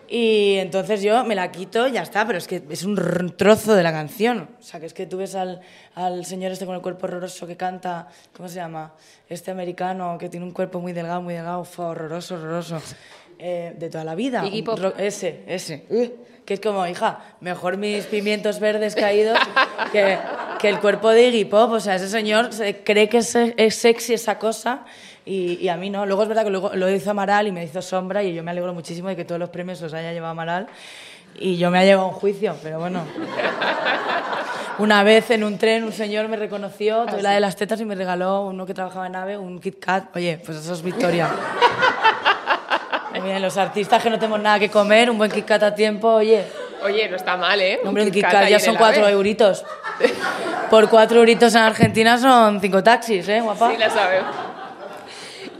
[0.09, 3.75] Y entonces yo me la quito y ya está, pero es que es un trozo
[3.75, 4.49] de la canción.
[4.61, 5.61] O sea, que es que tú ves al,
[5.95, 8.95] al señor este con el cuerpo horroroso que canta, ¿cómo se llama?
[9.29, 12.81] Este americano que tiene un cuerpo muy delgado, muy delgado, fue horroroso, horroroso.
[13.38, 14.43] Eh, de toda la vida.
[14.62, 14.79] Pop.
[14.97, 15.85] ese, ese.
[16.45, 19.37] Que es como, hija, mejor mis pimientos verdes caídos
[19.90, 20.19] que,
[20.61, 21.73] que el cuerpo de Iggy Pop.
[21.73, 24.85] O sea, ese señor se- cree que es, es sexy esa cosa
[25.25, 26.06] y, y a mí no.
[26.06, 28.50] Luego es verdad que luego lo hizo Amaral y me hizo sombra y yo me
[28.50, 30.66] alegro muchísimo de que todos los premios los haya llevado Amaral
[31.38, 33.02] y yo me ha llevado a un juicio, pero bueno.
[34.79, 37.85] Una vez en un tren un señor me reconoció, tuve la de las tetas y
[37.85, 40.14] me regaló uno que trabajaba en AVE, un Kit Kat.
[40.16, 41.29] Oye, pues eso es victoria.
[43.22, 46.08] Oye, los artistas que no tenemos nada que comer, un buen Kit Kat a tiempo,
[46.08, 46.44] oye.
[46.83, 47.81] Oye, no está mal, ¿eh?
[47.85, 49.64] Hombre, un Kit Kat ya son cuatro euritos.
[50.70, 53.70] Por cuatro euritos en Argentina son cinco taxis, ¿eh, guapa?
[53.70, 54.35] Sí, la sabemos.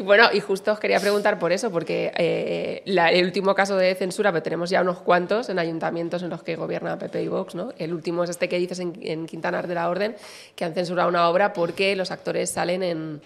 [0.05, 3.95] Bueno, y justo os quería preguntar por eso, porque eh, la- el último caso de
[3.95, 7.55] censura, pero tenemos ya unos cuantos en ayuntamientos en los que gobierna PP y Vox,
[7.55, 7.73] ¿no?
[7.79, 10.15] El último es este que dices en, en Quintanar de la Orden,
[10.55, 13.21] que han censurado una obra porque los actores salen en,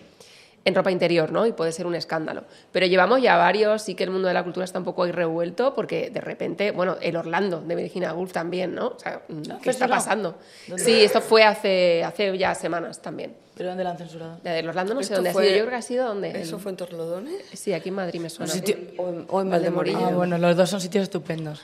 [0.69, 1.47] en ropa interior, ¿no?
[1.47, 2.45] Y puede ser un escándalo.
[2.71, 5.13] Pero llevamos ya varios, sí que el mundo de la cultura está un poco ahí
[5.13, 8.89] revuelto, porque de repente, bueno, el Orlando de Virginia Woolf también, ¿no?
[8.89, 9.23] O sea,
[9.63, 10.37] ¿qué está pasando?
[10.77, 13.35] Sí, esto fue hace, hace ya semanas también.
[13.57, 14.39] ¿Pero dónde la han censurado?
[14.45, 16.41] La del Orlando no sé dónde fue- ha sido, yo creo que ha sido donde...
[16.43, 17.43] ¿Eso fue en Torrelodones?
[17.55, 18.53] Sí, aquí en Madrid me suena.
[18.53, 19.99] sitio- O en, o en Valdemorillo.
[20.07, 21.61] Ah, bueno, los dos son sitios estupendos.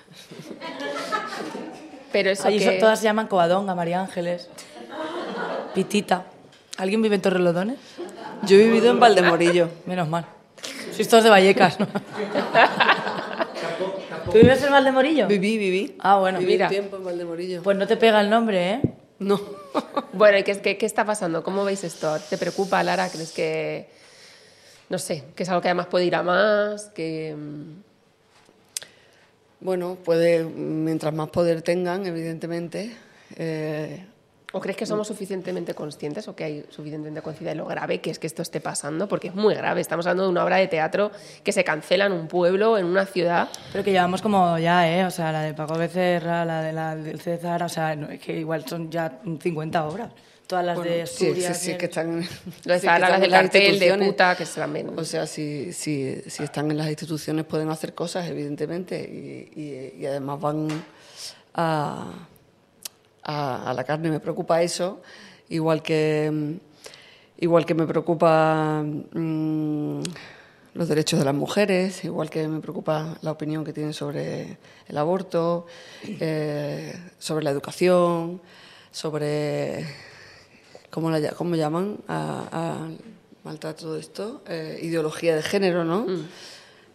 [2.12, 2.64] Pero eso Allí que...
[2.64, 4.48] son- todas se llaman Covadonga, María Ángeles,
[5.74, 6.24] Pitita.
[6.78, 7.78] ¿Alguien vive en Torrelodones?
[8.46, 9.68] Yo he vivido en Valdemorillo.
[9.86, 10.26] Menos mal.
[10.94, 11.86] Sois todos de Vallecas, ¿no?
[14.30, 15.26] ¿Tú vives en Valdemorillo?
[15.28, 15.96] Viví, viví.
[16.00, 16.68] Ah, bueno, Viví mira.
[16.68, 17.62] tiempo en Valdemorillo.
[17.62, 18.80] Pues no te pega el nombre, ¿eh?
[19.18, 19.40] No.
[20.12, 21.42] Bueno, ¿y qué, qué, qué está pasando?
[21.42, 22.16] ¿Cómo veis esto?
[22.30, 23.08] ¿Te preocupa, Lara?
[23.08, 23.88] ¿Crees que,
[24.88, 26.84] no sé, que es algo que además puede ir a más?
[26.94, 27.34] Que...
[27.36, 27.82] mm,
[29.58, 32.94] Bueno, puede, mientras más poder tengan, evidentemente.
[33.36, 34.06] eh,
[34.56, 38.10] ¿O crees que somos suficientemente conscientes o que hay suficientemente conciencia de lo grave que
[38.10, 39.08] es que esto esté pasando?
[39.08, 39.80] Porque es muy grave.
[39.80, 41.10] Estamos hablando de una obra de teatro
[41.42, 43.48] que se cancela en un pueblo, en una ciudad.
[43.72, 45.04] Pero que llevamos como ya, ¿eh?
[45.04, 48.20] O sea, la de Paco Becerra, la de la del César, o sea, no, es
[48.20, 50.10] que igual son ya 50 obras.
[50.46, 51.58] Todas las de bueno, sí, sí, Asturias.
[51.58, 52.20] sí, que están.
[52.64, 54.90] Lo de sí, las del cartel de puta, que se también...
[54.96, 59.94] O sea, si, si, si están en las instituciones pueden hacer cosas, evidentemente, y, y-
[60.02, 60.68] y además van
[61.54, 62.28] a,
[63.24, 64.10] a, a la carne.
[64.10, 65.00] Me preocupa eso,
[65.48, 66.52] igual que, mm,
[67.42, 70.00] igual que me preocupa mm,
[70.74, 74.58] los derechos de las mujeres, igual que me preocupa la opinión que tienen sobre
[74.88, 75.66] el aborto,
[76.02, 78.40] eh, sobre la educación,
[78.90, 79.86] sobre
[80.90, 82.88] ¿cómo, la, cómo llaman a, a
[83.44, 84.42] maltrato de esto?
[84.48, 86.06] Eh, ideología de género, ¿no?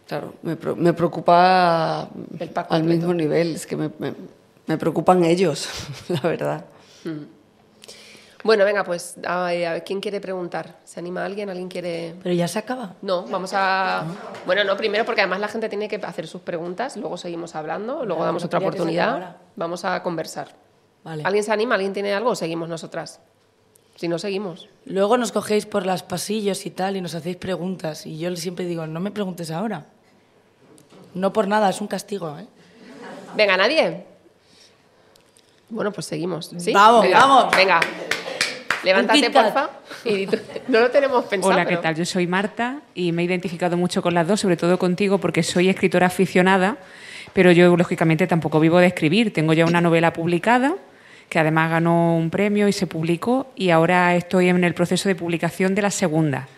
[0.06, 2.10] Claro, me, me preocupa
[2.74, 4.14] al mismo nivel, es que me, me-
[4.70, 5.68] me preocupan ellos,
[6.08, 6.64] la verdad.
[8.44, 10.78] Bueno, venga, pues a, a ver, ¿quién quiere preguntar?
[10.84, 11.50] ¿Se anima alguien?
[11.50, 12.14] ¿Alguien quiere...?
[12.22, 12.94] Pero ya se acaba.
[13.02, 14.04] No, vamos a...
[14.46, 18.04] Bueno, no, primero porque además la gente tiene que hacer sus preguntas, luego seguimos hablando,
[18.04, 20.54] luego Claro, damos otra oportunidad, vamos a conversar.
[21.02, 21.24] Vale.
[21.24, 21.74] ¿Alguien se anima?
[21.74, 23.18] ¿Alguien tiene algo o seguimos nosotras?
[23.96, 24.68] Si no, seguimos.
[24.84, 28.06] Luego nos cogéis por las pasillos y tal y nos hacéis preguntas.
[28.06, 29.86] Y yo siempre digo, no me preguntes ahora.
[31.12, 32.46] No por nada, es un castigo, ¿eh?
[33.36, 34.09] Venga, ¿nadie?
[35.70, 36.50] Bueno, pues seguimos.
[36.58, 36.72] ¿sí?
[36.72, 37.56] Vamos, Venga, vamos.
[37.56, 37.80] Venga.
[38.82, 39.70] Levántate, porfa.
[40.04, 40.26] Y
[40.68, 41.52] no lo tenemos pensado.
[41.52, 41.94] Hola, ¿qué pero- tal?
[41.96, 45.42] Yo soy Marta y me he identificado mucho con las dos, sobre todo contigo porque
[45.42, 46.78] soy escritora aficionada,
[47.34, 49.32] pero yo lógicamente tampoco vivo de escribir.
[49.32, 50.74] Tengo ya una novela publicada
[51.28, 55.14] que además ganó un premio y se publicó y ahora estoy en el proceso de
[55.14, 56.48] publicación de la segunda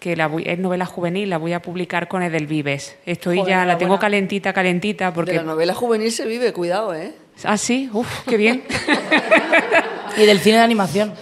[0.00, 2.96] que la voy- es novela juvenil, la voy a publicar con Edelvives.
[3.06, 5.32] Estoy Joder, ya, la tengo calentita, calentita, De porque...
[5.34, 7.14] la novela juvenil se vive, cuidado, ¿eh?
[7.44, 8.64] Ah, sí, uf, qué bien.
[10.14, 11.14] Y del cine de animación,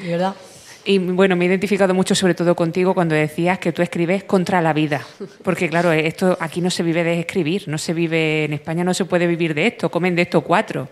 [0.00, 0.36] de verdad.
[0.84, 4.62] Y bueno, me he identificado mucho sobre todo contigo cuando decías que tú escribes contra
[4.62, 5.04] la vida.
[5.42, 8.94] Porque claro, esto aquí no se vive de escribir, no se vive, en España no
[8.94, 10.88] se puede vivir de esto, comen de esto cuatro.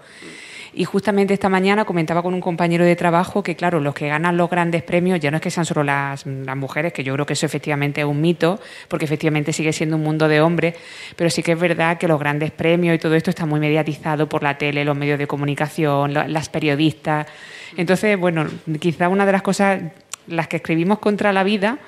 [0.76, 4.36] Y justamente esta mañana comentaba con un compañero de trabajo que, claro, los que ganan
[4.36, 7.24] los grandes premios ya no es que sean solo las, las mujeres, que yo creo
[7.26, 10.74] que eso efectivamente es un mito, porque efectivamente sigue siendo un mundo de hombres,
[11.14, 14.28] pero sí que es verdad que los grandes premios y todo esto está muy mediatizado
[14.28, 17.26] por la tele, los medios de comunicación, la- las periodistas.
[17.76, 18.46] Entonces, bueno,
[18.80, 19.80] quizá una de las cosas,
[20.26, 21.78] las que escribimos contra la vida,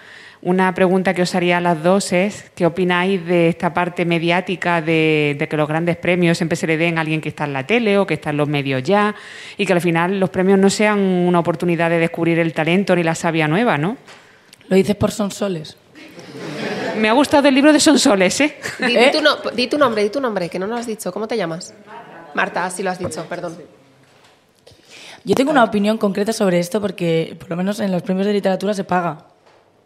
[0.43, 4.80] una pregunta que os haría a las dos es, ¿qué opináis de esta parte mediática
[4.80, 7.53] de, de que los grandes premios siempre se le den a alguien que está en
[7.53, 9.14] la tele o que está en los medios ya
[9.57, 13.03] y que al final los premios no sean una oportunidad de descubrir el talento ni
[13.03, 13.97] la savia nueva, ¿no?
[14.68, 15.76] Lo dices por Sonsoles.
[16.99, 18.57] Me ha gustado el libro de Sonsoles, ¿eh?
[18.78, 19.11] Di, di ¿Eh?
[19.12, 21.12] tu no- di tu nombre, di tu nombre, que no lo has dicho.
[21.12, 21.74] ¿Cómo te llamas?
[22.34, 23.57] Marta, sí lo has dicho, perdón.
[25.24, 28.32] Yo tengo una opinión concreta sobre esto porque por lo menos en los premios de
[28.32, 29.24] literatura se paga.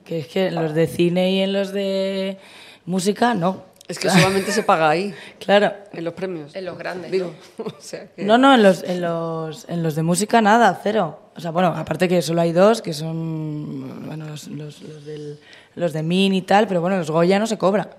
[0.05, 2.39] Que es que en los de cine y en los de
[2.87, 3.65] música no.
[3.89, 5.73] Es que solamente se paga ahí, Claro.
[5.93, 6.55] en los premios.
[6.55, 7.11] En los grandes.
[7.11, 8.23] Digo, o sea que...
[8.23, 11.19] No, no, en los, en, los, en los de música nada, cero.
[11.37, 15.39] O sea, bueno, aparte que solo hay dos, que son bueno, los, los, los del-
[15.75, 17.91] los de Min y tal, pero bueno, los Goya no se cobra,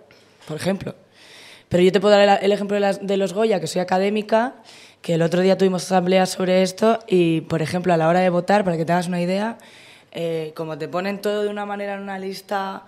[0.47, 0.95] por ejemplo.
[1.70, 3.82] Pero yo te puedo dar el, el ejemplo de, las- de los Goya, que soy
[3.82, 4.56] académica,
[5.02, 8.30] que el otro día tuvimos asamblea sobre esto y, por ejemplo, a la hora de
[8.30, 9.58] votar, para que te hagas una idea,
[10.12, 12.84] eh, como te ponen todo de una manera en una lista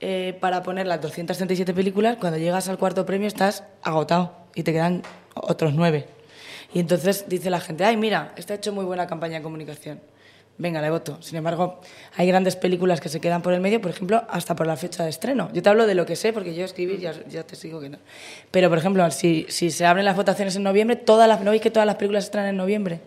[0.00, 4.72] eh, para poner las 237 películas, cuando llegas al cuarto premio estás agotado y te
[4.72, 5.02] quedan
[5.34, 6.06] otros nueve.
[6.72, 10.00] Y entonces dice la gente, ay, mira, está hecho muy buena campaña de comunicación.
[10.56, 11.20] venga, le voto.
[11.20, 11.80] Sin embargo,
[12.16, 15.04] hay grandes películas que se quedan por el medio, por ejemplo, hasta por la fecha
[15.04, 15.50] de estreno.
[15.52, 17.88] Yo te hablo de lo que sé, porque yo escribir ya, ya te sigo que
[17.88, 17.98] no.
[18.50, 21.70] Pero, por ejemplo, si, se abren las votaciones en noviembre, todas las, ¿no veis que
[21.70, 23.00] todas las películas estrenan en noviembre?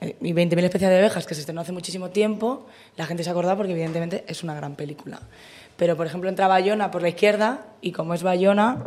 [0.00, 2.66] Eh, Y 20.000 especies de abejas, que se estrenó hace muchísimo tiempo,
[2.96, 5.20] la gente se ha acordado porque evidentemente es una gran película.
[5.76, 8.86] Pero, por ejemplo, entra Bayona por la izquierda y como es Bayona,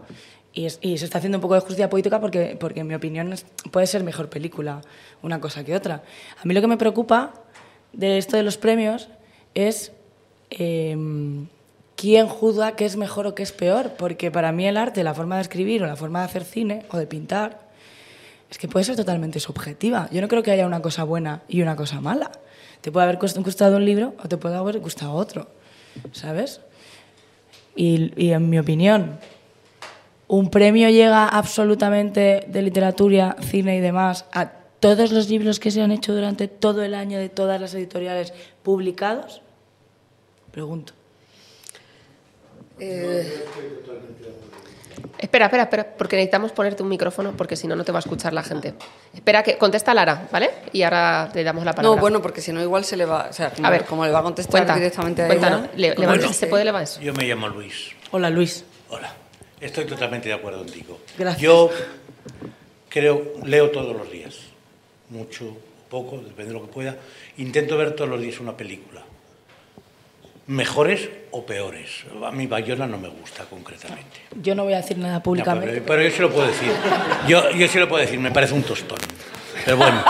[0.53, 3.35] y, se está haciendo un poco de justicia política porque, porque en mi opinión,
[3.71, 4.81] puede ser mejor película
[5.21, 6.03] una cosa que otra.
[6.41, 7.33] A mí lo que me preocupa
[7.91, 9.09] de esto de los premios
[9.53, 9.91] es
[10.51, 10.95] eh,
[11.95, 15.13] quién juzga qué es mejor o qué es peor, porque para mí el arte, la
[15.13, 17.64] forma de escribir o la forma de hacer cine o de pintar,
[18.55, 20.07] es que puede ser totalmente subjetiva.
[20.13, 22.31] Yo no creo que haya una cosa buena y una cosa mala.
[22.79, 25.49] Te puede haber gust- gustado un libro o te puede haber gustado otro,
[26.13, 26.61] ¿sabes?
[27.75, 29.19] Y, y en mi opinión,
[30.29, 34.49] un premio llega absolutamente de literatura, cine y demás a
[34.79, 38.31] todos los libros que se han hecho durante todo el año de todas las editoriales
[38.63, 39.41] publicados.
[40.51, 40.93] Pregunto.
[42.79, 43.43] Eh,
[45.17, 48.01] Espera, espera, espera, porque necesitamos ponerte un micrófono porque si no, no te va a
[48.01, 48.73] escuchar la gente.
[49.13, 50.51] Espera, que contesta Lara, ¿vale?
[50.73, 51.95] Y ahora le damos la palabra.
[51.95, 53.27] no, bueno, porque si no, igual se le va.
[53.29, 55.69] O sea, a ver, como le va a contestar cuenta, directamente a ella.
[55.75, 55.95] Le-
[56.33, 57.01] ¿Se puede levantar?
[57.01, 57.91] Yo me llamo Luis.
[58.11, 58.65] Hola, Luis.
[58.89, 59.13] Hola.
[59.61, 60.99] Estoy totalmente de acuerdo contigo.
[61.17, 61.41] Gracias.
[61.41, 61.69] Yo
[62.89, 64.35] creo, leo todos los días.
[65.09, 65.55] Mucho,
[65.89, 66.95] poco, depende de lo que pueda.
[67.37, 69.01] Intento ver todos los días una película.
[70.47, 72.03] Mejores o peores.
[72.23, 74.17] A mí Bayona no me gusta concretamente.
[74.41, 75.67] Yo no voy a decir nada No, públicamente.
[75.81, 76.71] pero, pero yo sí lo puedo decir.
[77.27, 78.99] Yo, yo sí lo puedo decir, me parece un tostón.
[79.63, 80.03] Pero bueno,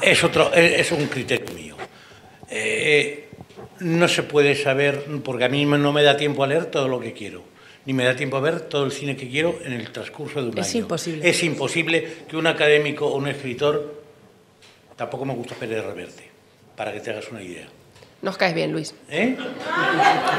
[0.00, 1.76] es, otro, es, es un criterio mío.
[2.48, 3.28] Eh,
[3.80, 7.00] no se puede saber, porque a mí no me da tiempo a leer todo lo
[7.00, 7.42] que quiero,
[7.84, 10.50] ni me da tiempo a ver todo el cine que quiero en el transcurso de
[10.50, 10.82] un Es año.
[10.82, 11.28] imposible.
[11.28, 14.00] Es imposible que un académico o un escritor,
[14.94, 16.30] tampoco me gusta Pérez Reverte,
[16.76, 17.66] para que te hagas una idea.
[18.22, 18.94] Nos caes bien, Luis.
[19.10, 19.36] ¿Eh?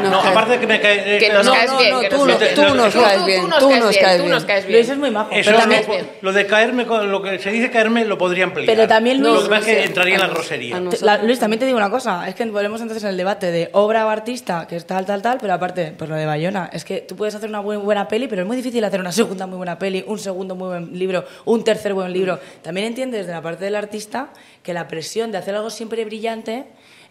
[0.10, 1.18] No, aparte de que me cae...
[1.20, 1.92] Que nos no, caes no, bien.
[1.92, 2.78] no, que tú nos no- caes tú bien.
[2.78, 4.32] nos caes bien, tú nos caes bien.
[4.32, 4.70] nos caes.
[4.70, 5.30] Luis es muy majo.
[5.32, 6.10] Eso pero lo, también, bien.
[6.22, 8.68] lo de caerme, con- lo que se dice caerme, lo podría ampliar.
[8.74, 10.80] Pero también, Lo Luis- que pasa es que entraría en la nos- grosería.
[10.80, 13.18] nos- Te- la- Luis, también te digo una cosa, es que volvemos entonces en el
[13.18, 16.26] debate de obra o artista, que es tal, tal, tal, pero aparte, pues lo de
[16.26, 19.02] Bayona, es que tú puedes hacer una muy buena peli, pero es muy difícil hacer
[19.02, 22.40] una segunda muy buena peli, un segundo muy buen libro, un tercer buen libro.
[22.62, 24.30] También entiendes desde la parte del artista
[24.64, 26.64] que la presión de hacer algo siempre brillante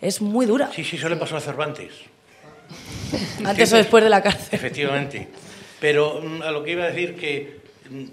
[0.03, 1.93] es muy dura, Sí, sí, eso le pasó a Cervantes.
[3.45, 4.49] antes o después de la cárcel.
[4.51, 5.29] Efectivamente.
[5.81, 8.05] Pero mm, a lo que iba a decir que mm,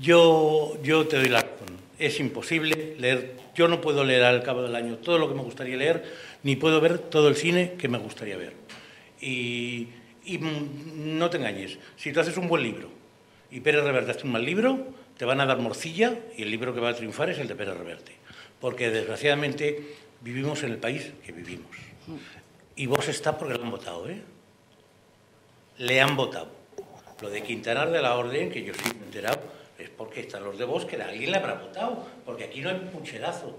[0.00, 1.76] yo, yo te doy la razón.
[1.98, 5.42] Es imposible leer, yo no puedo leer al cabo del año todo lo que me
[5.42, 6.04] gustaría leer,
[6.44, 8.52] ni puedo ver todo el cine que me gustaría ver.
[9.20, 9.88] Y,
[10.24, 12.88] y, mm, no te engañes, si tú haces un buen libro
[13.50, 16.72] y Pérez Reverte hace un mal libro, te van a dar morcilla y el libro
[16.72, 18.25] que va a triunfar es el de Pérez Reverte.
[18.60, 21.70] Porque desgraciadamente vivimos en el país que vivimos.
[22.74, 24.22] Y vos está porque lo han votado, ¿eh?
[25.78, 26.48] Le han votado.
[27.20, 29.40] Lo de Quintanar de la Orden, que yo sí me he enterado,
[29.78, 32.06] es porque están los de vos, que alguien le habrá votado.
[32.24, 33.56] Porque aquí no hay pucherazo.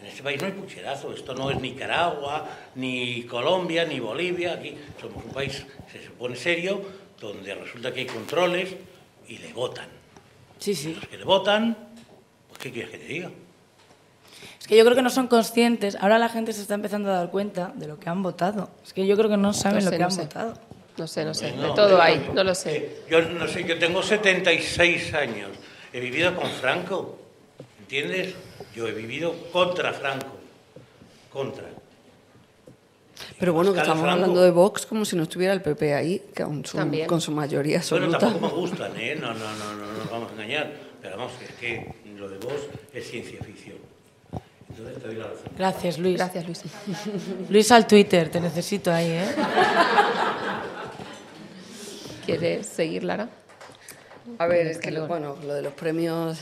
[0.00, 1.12] En este país no hay pucherazo.
[1.12, 4.54] Esto no es Nicaragua, ni Colombia, ni Bolivia.
[4.54, 6.82] Aquí somos un país, se supone serio,
[7.20, 8.74] donde resulta que hay controles
[9.28, 9.88] y le votan.
[10.58, 10.94] Sí, sí.
[10.94, 11.76] Los que le votan,
[12.48, 13.30] pues ¿qué quieres que te diga?
[14.70, 17.30] Que yo creo que no son conscientes, ahora la gente se está empezando a dar
[17.32, 18.70] cuenta de lo que han votado.
[18.84, 20.20] Es que yo creo que no saben No lo que no han sé.
[20.22, 20.54] votado.
[20.96, 21.50] No sé, no sé.
[21.56, 22.98] No, De todo hay, no lo sé.
[23.10, 25.48] Yo no sé, yo tengo 76 años.
[25.92, 27.18] He vivido con Franco.
[27.80, 28.34] ¿Entiendes?
[28.76, 30.36] Yo he vivido contra Franco.
[31.32, 31.64] Contra.
[33.40, 34.14] Pero bueno, que estamos Franco.
[34.22, 37.08] hablando de Vox como si no estuviera el PP ahí, que con su, También.
[37.08, 38.18] con su mayoría Bueno, absoluta.
[38.18, 39.16] tampoco me gustan, ¿eh?
[39.20, 40.72] No, no, no, no, no nos vamos a engañar.
[41.02, 42.54] Pero vamos, es que lo de vos
[42.94, 43.76] es ciencia ficción.
[44.70, 45.42] Entonces te doy la razón.
[45.56, 46.16] Gracias, Luis.
[46.16, 46.62] Gracias, Luis.
[47.50, 49.26] Luis al Twitter, te necesito ahí, ¿eh?
[52.26, 53.28] ¿Quieres seguir, Lara?
[54.38, 56.38] A ver, es que lo, bueno, lo de los premios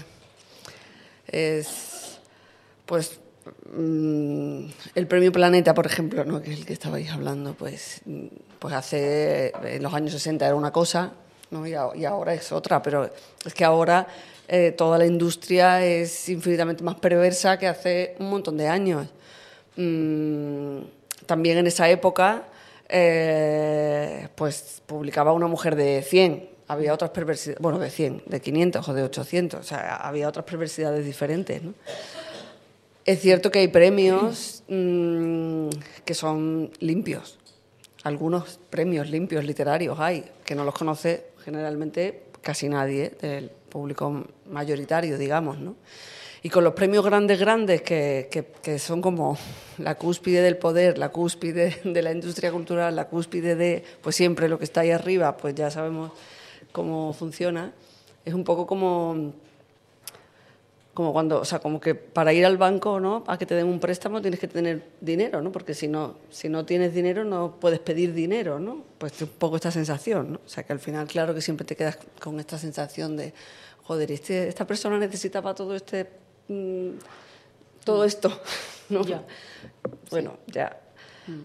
[1.26, 2.18] es,
[2.84, 3.18] pues,
[3.74, 6.42] mm, el premio Planeta, por ejemplo, ¿no?
[6.42, 8.26] que es el que estabais hablando, pues, mm,
[8.58, 11.12] pues hace, en los años 60 era una cosa,
[11.50, 11.66] ¿no?
[11.66, 13.10] y, a- y ahora es otra, pero
[13.44, 14.06] es que ahora
[14.48, 19.06] eh, toda la industria es infinitamente más perversa que hace un montón de años.
[19.76, 20.78] Mm,
[21.26, 22.48] también en esa época,
[22.88, 26.48] eh, pues publicaba una mujer de 100.
[26.66, 29.60] Había otras perversidades, bueno, de 100, de 500 o de 800.
[29.60, 31.74] O sea, había otras perversidades diferentes, ¿no?
[33.04, 35.68] Es cierto que hay premios mm,
[36.04, 37.38] que son limpios.
[38.02, 45.18] Algunos premios limpios literarios hay, que no los conoce generalmente casi nadie del público mayoritario,
[45.18, 45.76] digamos, ¿no?
[46.42, 49.36] y con los premios grandes, grandes, que, que, que, son como
[49.78, 54.48] la cúspide del poder, la cúspide de la industria cultural, la cúspide de, pues siempre
[54.48, 56.12] lo que está ahí arriba, pues ya sabemos
[56.72, 57.72] cómo funciona.
[58.24, 59.32] Es un poco como
[60.98, 63.22] como cuando, o sea, como que para ir al banco, ¿no?
[63.28, 65.52] A que te den un préstamo tienes que tener dinero, ¿no?
[65.52, 68.82] Porque si no, si no tienes dinero no puedes pedir dinero, ¿no?
[68.98, 70.40] Pues es un poco esta sensación, ¿no?
[70.44, 73.32] O sea, que al final, claro que siempre te quedas con esta sensación de,
[73.84, 76.08] joder, este, esta persona necesitaba todo este,
[76.48, 76.90] mmm,
[77.84, 78.32] todo esto,
[78.88, 79.04] ¿no?
[79.04, 79.22] Ya.
[80.10, 80.80] Bueno, ya,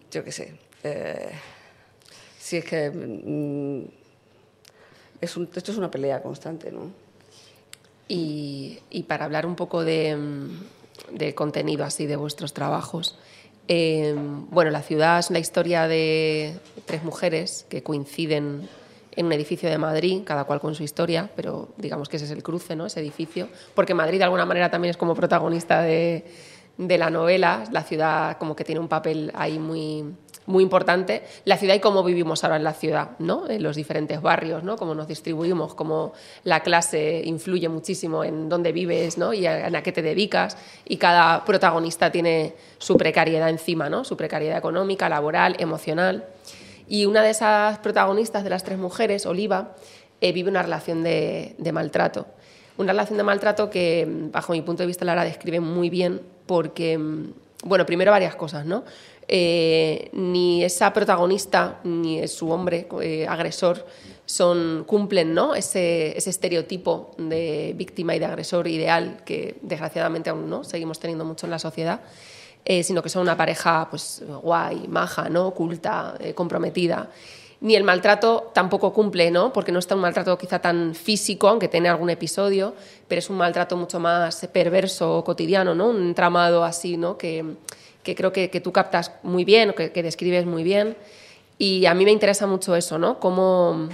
[0.10, 0.56] yo qué sé.
[0.84, 1.32] Eh,
[2.40, 3.84] si es que mm,
[5.22, 7.03] es un, esto es una pelea constante, ¿no?
[8.16, 10.16] Y, para hablar un poco de,
[11.12, 13.18] de, contenido así de vuestros trabajos,
[13.68, 14.14] eh,
[14.52, 16.56] bueno, la ciudad es la historia de
[16.86, 18.70] tres mujeres que coinciden
[19.16, 22.32] en un edificio de Madrid, cada cual con su historia, pero digamos que ese es
[22.32, 22.86] el cruce, ¿no?
[22.86, 26.24] Ese edificio, porque Madrid de alguna manera también es como protagonista de,
[26.78, 30.06] de la novela, la ciudad como que tiene un papel ahí muy,
[30.46, 33.50] muy importante, la ciudad y cómo vivimos ahora en la ciudad, ¿no?
[33.50, 34.76] en los diferentes barrios, ¿no?
[34.76, 36.14] cómo nos distribuimos, cómo
[36.44, 39.34] la clase influye muchísimo en dónde vives ¿no?
[39.34, 44.04] y a, a qué te dedicas, y cada protagonista tiene su precariedad encima, ¿no?
[44.04, 46.26] su precariedad económica, laboral, emocional.
[46.88, 49.76] Y una de esas protagonistas de las tres mujeres, Oliva,
[50.20, 52.28] eh, vive una relación de, de maltrato.
[52.78, 57.00] Una relación de maltrato que, bajo mi punto de vista, la describe muy bien porque,
[57.64, 58.84] bueno, primero varias cosas, ¿no?
[59.28, 63.86] Eh, ni esa protagonista ni su hombre eh, agresor
[64.26, 65.56] son, cumplen ¿no?
[65.56, 71.26] ese, ese, estereotipo de víctima y de agresor ideal que desgraciadamente aún no seguimos teniendo
[71.26, 72.02] mucho en la sociedad,
[72.66, 75.52] eh, sino que son una pareja pues, guay, maja, ¿no?
[75.52, 77.10] culta, comprometida.
[77.62, 79.54] Ni el maltrato tampoco cumple, ¿no?
[79.54, 82.76] porque no está un maltrato quizá tan físico, aunque tiene algún episodio,
[83.08, 85.88] pero es un maltrato mucho más perverso, cotidiano, ¿no?
[85.88, 87.18] un entramado así ¿no?
[87.18, 87.56] que
[88.04, 90.96] que creo que, tú captas muy bien, que, describes muy bien.
[91.58, 93.20] Y a mí me interesa mucho eso, ¿no?
[93.20, 93.90] Cómo,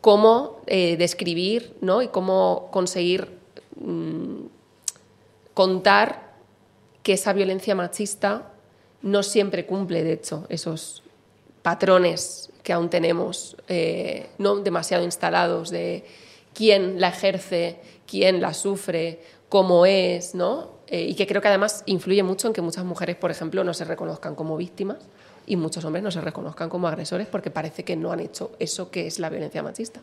[0.00, 2.02] cómo eh, describir ¿no?
[2.02, 3.38] y cómo conseguir
[3.80, 4.46] mmm,
[5.54, 6.34] contar
[7.02, 8.52] que esa violencia machista
[9.02, 11.02] no siempre cumple, de hecho, esos
[11.62, 16.04] patrones que aún tenemos eh, no demasiado instalados de
[16.52, 20.76] quién la ejerce, quién la sufre, cómo es, ¿no?
[20.88, 23.74] Eh, y que creo que además influye mucho en que muchas mujeres, por ejemplo, no
[23.74, 24.98] se reconozcan como víctimas
[25.46, 28.90] y muchos hombres no se reconozcan como agresores porque parece que no han hecho eso
[28.90, 30.00] que es la violencia machista.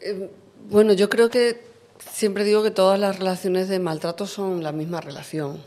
[0.00, 0.30] Eh,
[0.68, 1.60] bueno, yo creo que
[1.98, 5.62] siempre digo que todas las relaciones de maltrato son la misma relación.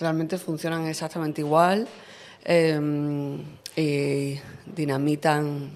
[0.00, 1.86] Realmente funcionan exactamente igual
[2.44, 3.38] eh,
[3.76, 4.40] y
[4.74, 5.70] dinamitan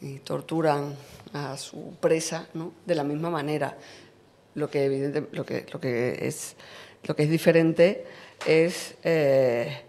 [0.00, 0.94] y torturan
[1.32, 2.72] a su presa ¿no?
[2.86, 3.76] de la misma manera.
[4.54, 6.56] Lo que, evidente, lo que, es,
[7.04, 8.04] lo que es diferente
[8.46, 9.82] es, eh,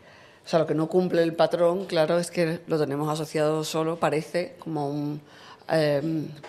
[0.45, 3.99] o sea, lo que no cumple el patrón, claro, es que lo tenemos asociado solo,
[3.99, 5.21] parece, como un
[5.69, 6.01] eh,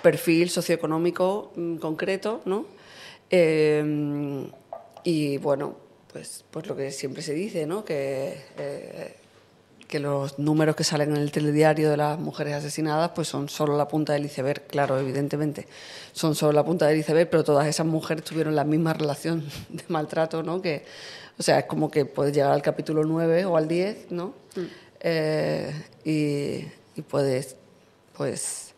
[0.02, 2.66] perfil socioeconómico mm, concreto, ¿no?
[3.30, 4.46] Eh,
[5.04, 5.76] y bueno,
[6.12, 7.84] pues, pues lo que siempre se dice, ¿no?
[7.84, 9.16] Que eh,
[9.95, 13.76] que los números que salen en el telediario de las mujeres asesinadas pues son solo
[13.76, 15.68] la punta del iceberg, claro, evidentemente,
[16.11, 19.84] son solo la punta del iceberg, pero todas esas mujeres tuvieron la misma relación de
[19.86, 20.61] maltrato, ¿no?
[20.61, 20.84] Que,
[21.38, 24.34] o sea, es como que puedes llegar al capítulo 9 o al 10, ¿no?
[24.57, 24.61] Mm.
[24.99, 27.55] Eh, y, y, puedes,
[28.16, 28.74] pues,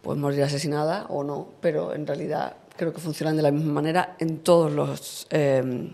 [0.00, 4.16] pues morir asesinada o no, pero en realidad creo que funcionan de la misma manera
[4.18, 5.26] en todos los...
[5.28, 5.90] Eh,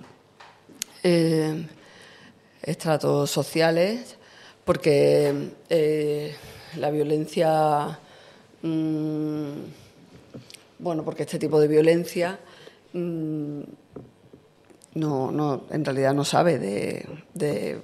[1.02, 1.66] eh,
[2.66, 4.16] estratos sociales,
[4.64, 6.34] porque eh,
[6.76, 7.98] la violencia,
[8.62, 9.52] mmm,
[10.78, 12.38] bueno, porque este tipo de violencia
[12.92, 13.60] mmm,
[14.94, 17.80] no, no, en realidad no sabe de,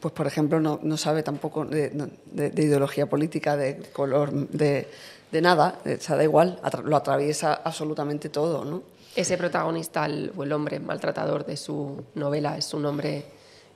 [0.00, 4.88] pues por ejemplo, no, no sabe tampoco de, de, de, ideología política, de color, de,
[5.30, 8.99] de nada, o da igual, lo atraviesa absolutamente todo, ¿no?
[9.16, 13.24] Ese protagonista el, o el hombre maltratador de su novela es un hombre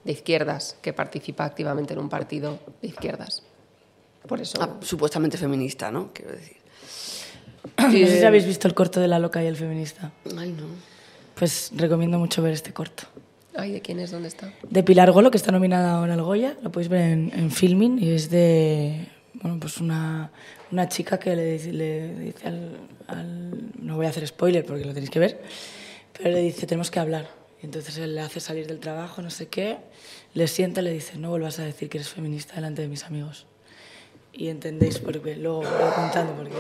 [0.05, 3.43] de izquierdas que participa activamente en un partido de izquierdas.
[4.27, 4.59] Por eso.
[4.61, 6.11] Ah, supuestamente feminista, ¿no?
[6.13, 6.57] Quiero decir.
[7.79, 10.13] No sé si habéis visto el corto de La Loca y el Feminista.
[10.37, 10.67] Ay, no.
[11.35, 13.05] Pues recomiendo mucho ver este corto.
[13.57, 14.11] Ay, ¿de quién es?
[14.11, 14.53] ¿Dónde está?
[14.69, 16.57] De Pilar Golo, que está nominada ahora al Goya.
[16.63, 19.09] Lo podéis ver en, en Filming y es de
[19.45, 20.31] bueno, pues una,
[20.73, 24.95] una chica que le, le dice al, al, No voy a hacer spoiler porque lo
[24.95, 25.41] tenéis que ver,
[26.17, 27.29] pero le dice, tenemos que hablar.
[27.63, 29.77] Y entonces él le hace salir del trabajo, no sé qué,
[30.33, 33.05] le sienta y le dice, no vuelvas a decir que eres feminista delante de mis
[33.05, 33.45] amigos.
[34.33, 36.57] Y entendéis por qué, luego voy contando por qué.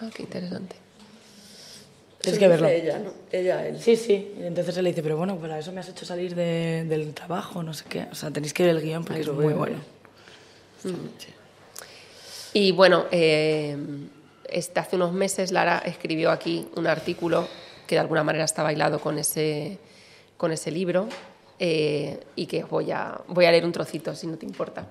[0.00, 0.76] Ah, qué interesante.
[2.20, 2.68] Tienes que verlo.
[2.68, 3.12] Ella, ¿no?
[3.32, 3.80] Ella, él.
[3.80, 4.34] Sí, sí.
[4.38, 7.14] Y entonces él le dice, pero bueno, para eso me has hecho salir de- del
[7.14, 8.06] trabajo, no sé qué.
[8.12, 9.78] O sea, tenéis que ver el guion porque es lo muy bueno.
[12.52, 13.76] Y bueno, eh,
[14.48, 17.46] este, hace unos meses Lara escribió aquí un artículo
[17.86, 19.78] que de alguna manera está bailado con ese,
[20.36, 21.08] con ese libro
[21.58, 24.86] eh, y que voy a, voy a leer un trocito, si no te importa.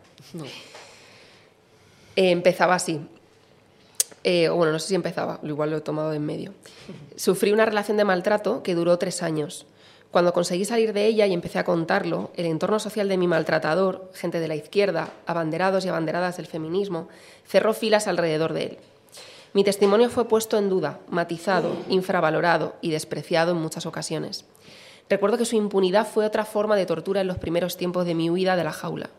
[2.15, 2.99] Eh, empezaba así.
[4.23, 6.53] Eh, bueno, no sé si empezaba, igual lo he tomado de en medio.
[7.15, 9.65] Sufrí una relación de maltrato que duró tres años.
[10.11, 14.09] Cuando conseguí salir de ella y empecé a contarlo, el entorno social de mi maltratador,
[14.13, 17.09] gente de la izquierda, abanderados y abanderadas del feminismo,
[17.45, 18.77] cerró filas alrededor de él.
[19.53, 24.45] Mi testimonio fue puesto en duda, matizado, infravalorado y despreciado en muchas ocasiones.
[25.09, 28.29] Recuerdo que su impunidad fue otra forma de tortura en los primeros tiempos de mi
[28.29, 29.09] huida de la jaula.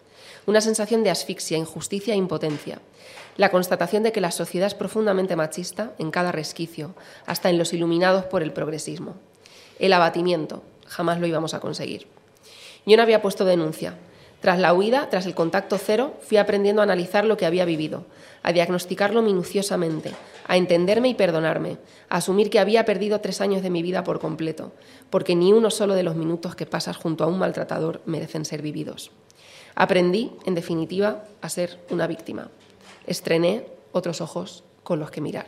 [0.46, 2.80] Una sensación de asfixia, injusticia e impotencia.
[3.36, 6.94] La constatación de que la sociedad es profundamente machista en cada resquicio,
[7.26, 9.16] hasta en los iluminados por el progresismo.
[9.78, 10.62] El abatimiento.
[10.88, 12.06] Jamás lo íbamos a conseguir.
[12.86, 13.94] Yo no había puesto denuncia.
[14.40, 18.04] Tras la huida, tras el contacto cero, fui aprendiendo a analizar lo que había vivido,
[18.42, 20.12] a diagnosticarlo minuciosamente,
[20.46, 21.78] a entenderme y perdonarme,
[22.08, 24.72] a asumir que había perdido tres años de mi vida por completo,
[25.10, 28.62] porque ni uno solo de los minutos que pasas junto a un maltratador merecen ser
[28.62, 29.10] vividos.
[29.74, 32.48] Aprendí, en definitiva, a ser una víctima.
[33.06, 35.46] Estrené otros ojos con los que mirar.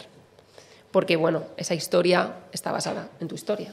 [0.90, 3.72] Porque, bueno, esa historia está basada en tu historia.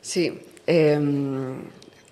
[0.00, 0.98] Sí, eh,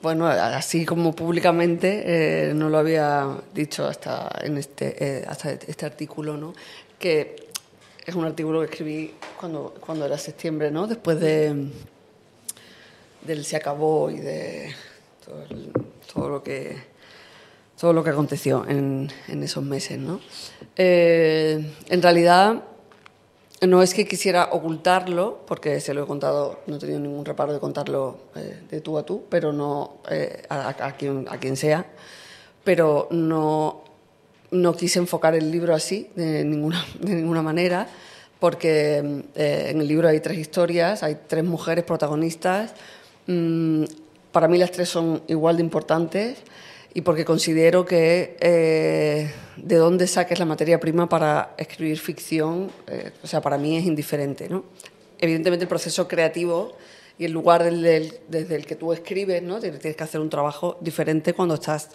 [0.03, 2.03] bueno, así como públicamente
[2.51, 6.55] eh, no lo había dicho hasta en este, eh, hasta este artículo, ¿no?
[6.99, 7.37] Que
[8.05, 10.89] es un artículo que escribí cuando, cuando era septiembre, ¿no?
[10.89, 11.69] Después de
[13.23, 14.75] del se acabó y de
[15.25, 15.45] todo,
[16.13, 16.77] todo lo que
[17.79, 20.21] todo lo que aconteció en, en esos meses, ¿no?
[20.77, 22.65] Eh, en realidad
[23.67, 27.53] no es que quisiera ocultarlo, porque se lo he contado, no he tenido ningún reparo
[27.53, 31.87] de contarlo eh, de tú a tú, pero no eh, a, quien, a quien sea,
[32.65, 33.85] pero no,
[34.51, 37.89] no quise enfocar el libro así, de ninguna, de ninguna manera,
[38.41, 42.75] porque eh, en el libro hay tres historias, hay tres mujeres protagonistas,
[43.29, 43.85] mm,
[44.33, 46.39] para mí las tres son igual de importantes
[46.95, 53.13] y porque considero que eh, de dónde saques la materia prima para escribir ficción, eh,
[53.23, 54.65] o sea, para mí es indiferente, ¿no?
[55.19, 56.73] Evidentemente el proceso creativo
[57.19, 59.61] y el lugar desde el que tú escribes, ¿no?
[59.61, 61.91] Tienes que hacer un trabajo diferente cuando estás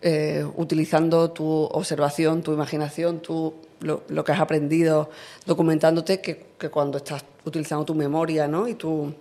[0.00, 5.10] eh, utilizando tu observación, tu imaginación, tu, lo, que has aprendido
[5.44, 8.68] documentándote, que, que cuando estás utilizando tu memoria, ¿no?
[8.68, 9.12] Y tu,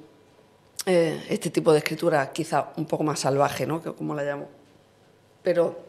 [0.85, 3.81] este tipo de escritura quizá un poco más salvaje, ¿no?
[3.81, 4.58] Como la llamo
[5.43, 5.79] pero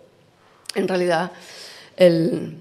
[0.74, 1.32] en realidad
[1.96, 2.57] el,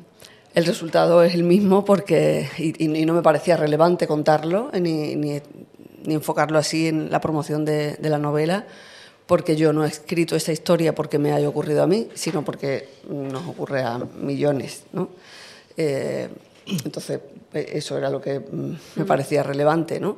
[0.55, 5.41] el resultado es el mismo porque y, y no me parecía relevante contarlo ni, ni-
[6.05, 8.65] ni enfocarlo así en la promoción de, de la novela
[9.27, 12.87] porque yo no he escrito esta historia porque me haya ocurrido a mí sino porque
[13.09, 15.09] nos ocurre a millones ¿no?
[15.77, 16.29] Eh,
[16.65, 17.19] entonces
[17.53, 20.17] eh, eso era lo que mm, me parecía relevante ¿no?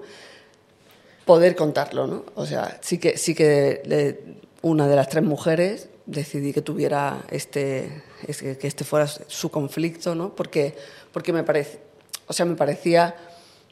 [1.25, 2.25] poder contarlo, ¿no?
[2.35, 8.03] O sea, sí que, sí que una de las tres mujeres decidí que tuviera este,
[8.27, 10.35] es que este fuera su conflicto, ¿no?
[10.35, 10.75] Porque,
[11.11, 11.79] porque me parece,
[12.27, 13.15] o sea, me parecía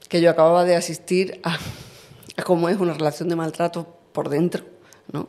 [0.08, 1.58] que yo acababa de asistir a,
[2.44, 4.66] cómo es una relación de maltrato por dentro,
[5.12, 5.28] ¿no?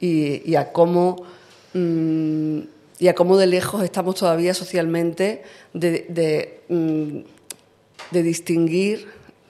[0.00, 1.24] Y, a cómo
[1.72, 2.60] mm,
[2.98, 7.20] y a cómo de lejos estamos todavía socialmente de, mm,
[8.10, 9.08] distinguir,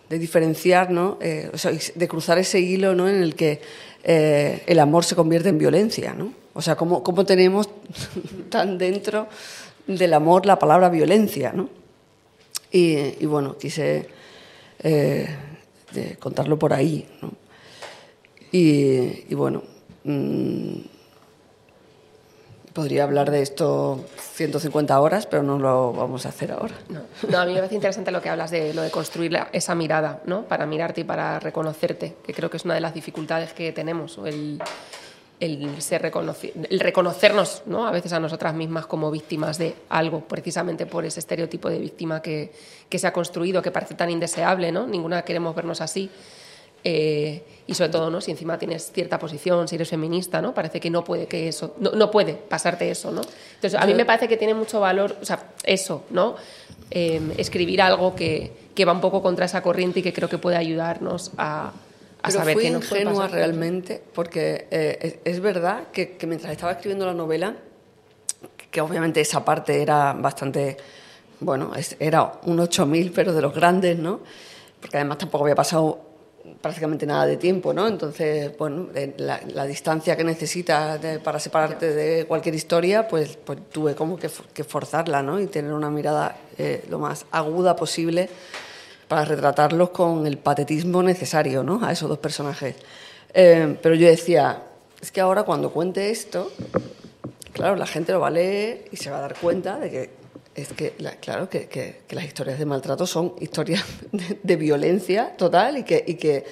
[0.09, 1.19] de diferenciar, ¿no?
[1.21, 3.09] Eh, o sea, de cruzar ese hilo ¿no?
[3.09, 3.61] en el que
[4.03, 6.15] eh, el amor se convierte en violencia.
[6.15, 6.33] ¿no?
[6.55, 7.69] O sea, cómo, cómo tenemos
[8.49, 9.29] tan dentro
[9.87, 11.53] del amor la palabra violencia.
[11.53, 11.69] ¿no?
[12.71, 14.09] Y, bueno, quise
[14.81, 15.29] eh,
[16.19, 17.07] contarlo por ahí.
[17.21, 17.33] ¿no?
[18.51, 19.65] Y, bueno,
[20.05, 20.77] mm,
[22.73, 26.75] podría hablar de esto 150 horas, pero no lo vamos a hacer ahora.
[26.89, 30.23] No, a mí me parece interesante lo que hablas de lo de construir esa mirada,
[30.27, 30.45] ¿no?
[30.45, 34.19] Para mirarte y para reconocerte, que creo que es una de las dificultades que tenemos,
[34.25, 34.61] el,
[35.41, 37.87] el ser reconoci- el reconocernos, ¿no?
[37.87, 42.23] A veces a nosotras mismas como víctimas de algo, precisamente por ese estereotipo de víctima
[42.23, 42.53] que,
[42.89, 44.87] que se ha construido, que parece tan indeseable, ¿no?
[44.87, 46.11] Ninguna queremos vernos así.
[46.87, 48.21] Eh, y sobre todo, ¿no?
[48.21, 50.53] Si encima tienes cierta posición, si eres feminista, ¿no?
[50.53, 53.23] Parece que no puede que eso, no, no puede pasarte eso, ¿no?
[53.55, 56.37] Entonces, a mí me parece que tiene mucho valor, o sea, eso, ¿no?
[56.91, 60.37] Eh, escribir algo que, que va un poco contra esa corriente y que creo que
[60.37, 61.73] puede ayudarnos a,
[62.25, 66.73] a Pero saber fui ingenua realmente, porque eh, es, es verdad que, que mientras estaba
[66.73, 67.55] escribiendo la novela,
[68.71, 70.79] que obviamente esa parte era bastante,
[71.41, 74.21] bueno, es- era un 8000, pero de los grandes, ¿no?
[74.81, 76.01] Porque además tampoco había pasado
[76.63, 77.87] prácticamente nada de tiempo, ¿no?
[77.87, 83.95] Entonces, bueno, la, la distancia que necesitas para separarte de cualquier historia, pues, pues tuve
[83.95, 85.39] como que, que, forzarla, ¿no?
[85.41, 88.31] Y tener una mirada eh, lo más aguda posible
[89.09, 91.85] para retratarlos con el patetismo necesario, ¿no?
[91.85, 92.77] A esos dos personajes.
[93.33, 94.63] Eh, pero yo decía,
[95.01, 96.51] es que ahora cuando cuente esto,
[97.53, 100.25] claro, la gente lo va a leer y se va a dar cuenta de que
[100.55, 103.85] es que, claro, que, las historias de maltrato son historias
[104.43, 106.45] de, violencia total y que,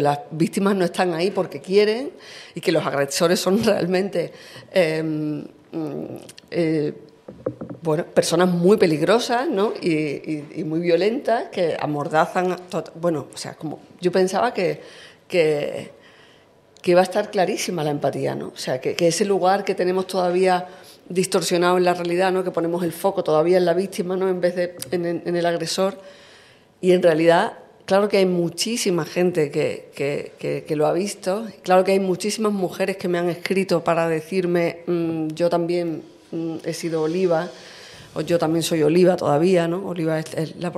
[0.00, 2.12] las víctimas no están ahí porque quieren
[2.54, 4.32] y que los agresores son realmente
[4.72, 6.16] em, mm,
[6.50, 6.94] eh,
[7.82, 9.72] bueno, personas muy peligrosas ¿no?
[9.80, 12.56] y, y, muy violentas que amordazan.
[12.94, 14.80] Bueno, o sea, como yo pensaba que,
[15.26, 15.90] que,
[16.80, 18.48] que iba a estar clarísima la empatía, ¿no?
[18.48, 20.68] O sea, que, que ese lugar que tenemos todavía
[21.08, 22.44] distorsionado en la realidad, ¿no?
[22.44, 24.28] que ponemos el foco todavía en la víctima ¿no?
[24.28, 25.98] en vez de en, el agresor.
[26.80, 31.92] Y en realidad, claro que hay muchísima gente que, que, lo ha visto, claro que
[31.92, 36.02] hay muchísimas mujeres que me han escrito para decirme, mm, yo también
[36.64, 37.50] he sido Oliva,
[38.14, 39.86] o yo también soy Oliva todavía, ¿no?
[39.86, 40.72] Oliva es, la,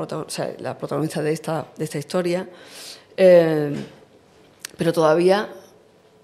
[0.59, 2.49] la, protagonista de esta, de esta historia.
[3.17, 3.75] Eh,
[4.77, 5.49] pero todavía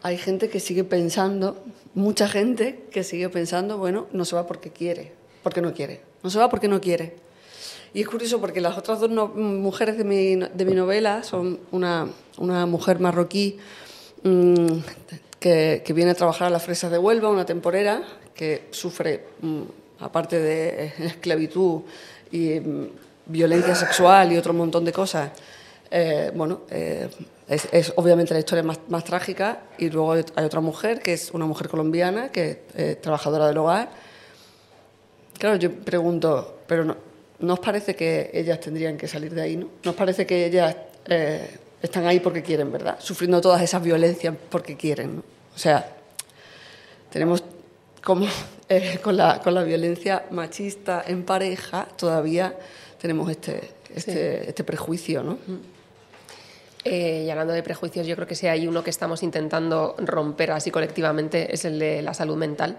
[0.03, 1.57] hay gente que sigue pensando
[1.95, 5.13] mucha gente que sigue pensando, bueno, no se va porque quiere,
[5.43, 6.01] porque no quiere.
[6.23, 7.17] No se va porque no quiere.
[7.93, 12.09] Y es curioso porque las otras dos mujeres de mi, de mi, novela son una,
[12.39, 13.59] una mujer marroquí
[14.23, 14.79] mm,
[15.41, 18.03] que, que, viene a trabajar a las fresas de Huelva, una temporera
[18.41, 19.63] que sufre, mm,
[19.99, 21.83] aparte de esclavitud
[22.33, 22.89] y mm,
[23.27, 25.31] violencia sexual y otro montón de cosas,
[25.91, 27.11] eh, bueno, eh,
[27.47, 31.45] es, obviamente la historia más, más, trágica y luego hay otra mujer que es una
[31.45, 33.91] mujer colombiana que es eh, trabajadora del hogar.
[35.39, 36.97] Claro, yo pregunto, pero no,
[37.41, 39.57] ¿no os parece que ellas tendrían que salir de ahí?
[39.57, 39.69] ¿no?
[39.85, 40.75] ¿No os parece que ellas
[41.05, 42.97] eh, están ahí porque quieren, verdad?
[43.01, 45.17] Sufriendo todas esas violencias porque quieren.
[45.17, 45.23] ¿no?
[45.55, 45.95] O sea,
[47.11, 47.45] tenemos
[48.03, 48.27] como
[48.69, 52.55] eh, con, la, con la violencia machista en pareja todavía
[53.01, 55.33] tenemos este, este, este prejuicio, ¿no?
[55.33, 55.81] Mm.
[56.85, 60.53] Eh, y hablando de prejuicios, yo creo que si hay uno que estamos intentando romper
[60.53, 62.79] así colectivamente es el de la salud mental.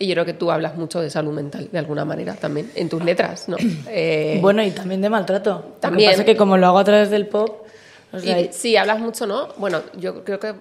[0.00, 2.88] Y yo creo que tú hablas mucho de salud mental, de alguna manera, también, en
[2.88, 3.56] tus letras, ¿no?
[3.88, 5.76] Eh, bueno, y también de maltrato.
[5.80, 6.06] También.
[6.06, 7.66] Lo que pasa es que como lo hago a través del pop...
[8.52, 9.48] Sí, hablas mucho, ¿no?
[9.58, 10.54] Bueno, yo creo que,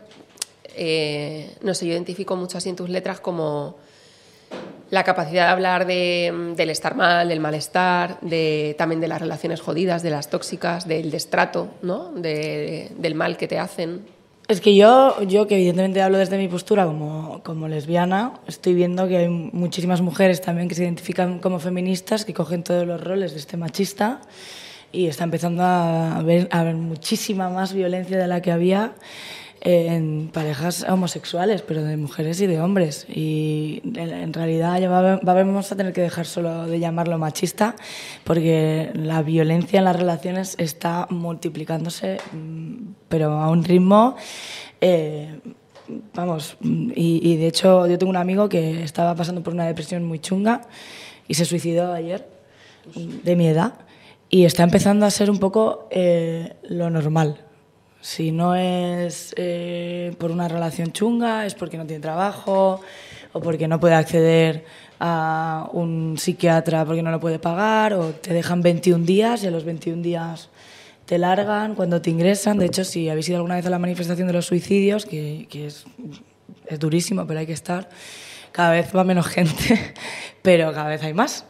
[0.78, 3.76] eh, no sé, yo identifico mucho así en tus letras como
[4.90, 10.02] la capacidad de hablar del estar mal, del malestar, de, también de las relaciones jodidas,
[10.02, 12.12] de las tóxicas, del destrato, ¿no?
[12.14, 14.06] del mal que te hacen.
[14.48, 19.06] Es que yo, yo que evidentemente hablo desde mi postura como, como lesbiana, estoy viendo
[19.10, 23.34] que hay muchísimas mujeres también que se identifican como feministas, que cogen todos los roles
[23.34, 24.22] de este machista
[24.94, 28.94] y está empezando a haber, a haber muchísima más violencia de la que había
[29.62, 33.06] en parejas homosexuales, pero de mujeres y de hombres.
[33.10, 37.76] Y en realidad ya vamos a tener que dejar solo de llamarlo machista,
[38.24, 42.76] porque la violencia en las relaciones está multiplicándose, mm,
[43.10, 44.16] pero a un ritmo...
[44.80, 45.40] Eh,
[46.14, 50.20] vamos, y, de hecho yo tengo un amigo que estaba pasando por una depresión muy
[50.20, 50.64] chunga
[51.30, 52.28] y se suicidó ayer,
[52.94, 53.74] de mi edad,
[54.30, 57.47] y está empezando a ser un poco eh, lo normal
[58.08, 62.80] si no es eh, por una relación chunga, es porque no tiene trabajo
[63.34, 64.64] o porque no puede acceder
[64.98, 69.52] a un psiquiatra porque no lo puede pagar o te dejan 21 días y a
[69.52, 70.48] los 21 días
[71.06, 72.58] te largan cuando te ingresan.
[72.58, 75.68] De hecho, si habéis ido alguna vez a la manifestación de los suicidios, que, que
[75.68, 75.84] es,
[76.66, 77.90] es durísimo, pero hay que estar,
[78.54, 79.94] cada vez va menos gente,
[80.42, 81.44] pero cada vez hay más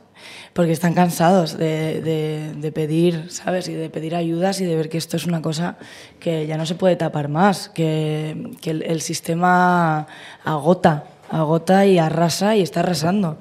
[0.57, 2.01] porque están cansados de,
[2.55, 3.67] de, pedir, ¿sabes?
[3.67, 5.77] Y de pedir ayudas y de ver que esto es una cosa
[6.19, 10.07] que ya no se puede tapar más, que, que el, el, sistema
[10.43, 13.37] agota, agota y arrasa y está arrasando.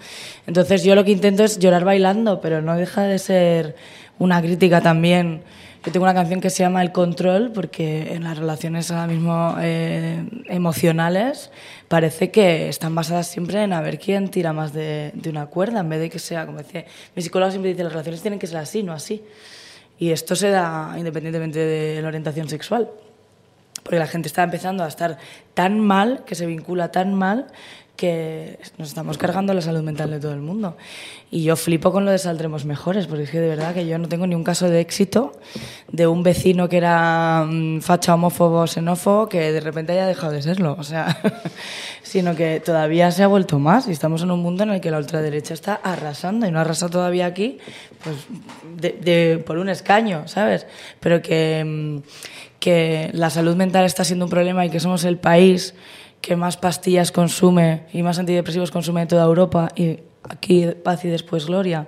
[0.46, 3.76] Entonces yo lo que intento es llorar bailando, pero no deja de ser
[4.18, 5.40] una crítica también
[5.86, 9.54] yo tengo una canción que se llama El Control, porque en las relaciones ahora mismo
[9.60, 11.52] eh, emocionales
[11.88, 15.80] parece que están basadas siempre en a ver quién tira más de, de, una cuerda,
[15.80, 16.84] en vez de que sea, como decía,
[17.14, 19.22] mi psicólogo siempre dice, las relaciones tienen que ser así, no así.
[19.98, 22.90] Y esto se da independientemente de la orientación sexual.
[23.82, 25.18] Porque la gente está empezando a estar
[25.54, 27.46] tan mal, que se vincula tan mal,
[27.96, 30.76] que nos estamos cargando la salud mental de todo el mundo.
[31.30, 33.98] Y yo flipo con lo de saldremos mejores, porque es que de verdad que yo
[33.98, 35.32] no tengo ni un caso de éxito
[35.90, 40.42] de un vecino que era mm, facha homófobo, xenófobo, que de repente haya dejado de
[40.42, 40.76] serlo.
[40.78, 41.18] O sea,
[42.02, 44.90] sino que todavía se ha vuelto más y estamos en un mundo en el que
[44.90, 47.58] la ultraderecha está arrasando y no arrasa todavía aquí,
[48.04, 48.16] pues
[48.76, 50.66] de, por un escaño, ¿sabes?
[51.00, 51.98] Pero que, mm,
[52.60, 55.74] que la salud mental está siendo un problema y que somos el país
[56.20, 61.08] que más pastillas consume y más antidepresivos consume de toda Europa y aquí paz y
[61.08, 61.86] después gloria,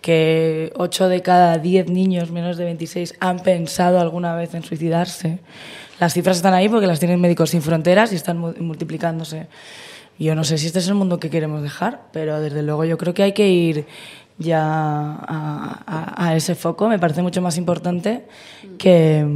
[0.00, 5.40] que 8 de cada 10 niños menos de 26 han pensado alguna vez en suicidarse.
[5.98, 9.48] Las cifras están ahí porque las tienen Médicos Sin Fronteras y están multiplicándose.
[10.18, 12.98] Yo no sé si este es el mundo que queremos dejar, pero desde luego yo
[12.98, 13.86] creo que hay que ir
[14.38, 16.88] ya a, a ese foco.
[16.88, 18.26] Me parece mucho más importante
[18.78, 19.26] que,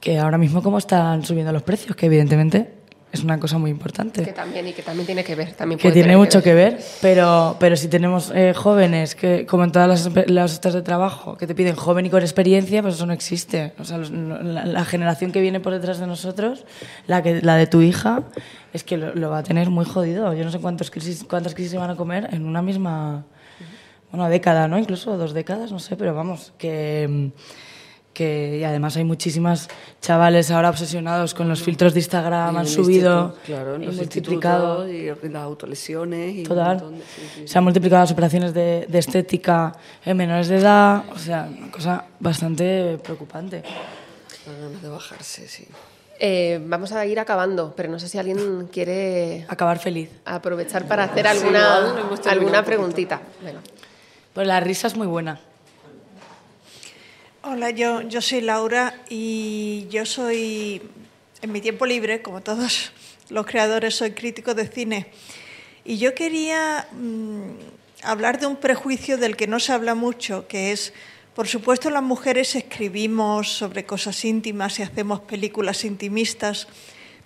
[0.00, 2.75] que ahora mismo cómo están subiendo los precios, que evidentemente
[3.16, 4.22] es una cosa muy importante.
[4.22, 5.52] Que también, y que también tiene que ver.
[5.54, 9.72] También que tiene mucho que ver, pero, pero si tenemos eh, jóvenes, que como en
[9.72, 13.06] todas las, las estas de trabajo, que te piden joven y con experiencia, pues eso
[13.06, 13.72] no existe.
[13.78, 16.64] O sea, la, generación que viene por detrás de nosotros,
[17.06, 18.24] la, que, la de tu hija,
[18.72, 20.32] es que lo, va a tener muy jodido.
[20.34, 23.24] Yo no sé cuántos crisis, cuántas crisis se van a comer en una misma
[24.10, 24.78] bueno, década, ¿no?
[24.78, 27.32] Incluso dos décadas, no sé, pero vamos, que
[28.16, 29.68] que y además hay muchísimas
[30.00, 35.42] chavales ahora obsesionados con los filtros de Instagram, han subido claro, y multiplicado y las
[35.42, 36.82] autolesiones y total.
[37.44, 42.06] Se han multiplicado las operaciones de, estética en menores de edad, o sea, una cosa
[42.18, 43.62] bastante preocupante.
[44.46, 45.66] ganas de bajarse, sí.
[46.18, 50.08] Eh, vamos a ir acabando, pero no sé si alguien quiere acabar feliz.
[50.24, 51.94] Aprovechar para hacer alguna,
[52.30, 53.20] alguna preguntita.
[54.32, 55.38] Pues la risa es muy buena.
[57.48, 60.82] Hola, yo, yo soy Laura y yo soy,
[61.42, 62.90] en mi tiempo libre, como todos
[63.28, 65.06] los creadores, soy crítico de cine.
[65.84, 67.50] Y yo quería mm,
[68.02, 70.92] hablar de un prejuicio del que no se habla mucho, que es,
[71.36, 76.66] por supuesto, las mujeres escribimos sobre cosas íntimas y hacemos películas intimistas,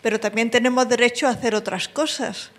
[0.02, 2.50] pero también tenemos derecho a hacer otras cosas.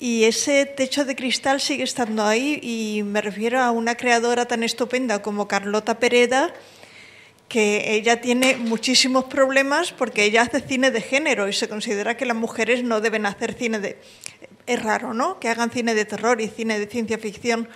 [0.00, 4.62] Y ese techo de cristal sigue estando ahí y me refiero a una creadora tan
[4.62, 6.54] estupenda como Carlota Pereda,
[7.48, 12.26] que ella tiene muchísimos problemas porque ella hace cine de género y se considera que
[12.26, 13.98] las mujeres no deben hacer cine de...
[14.66, 15.40] Es raro, ¿no?
[15.40, 17.68] Que hagan cine de terror y cine de ciencia ficción.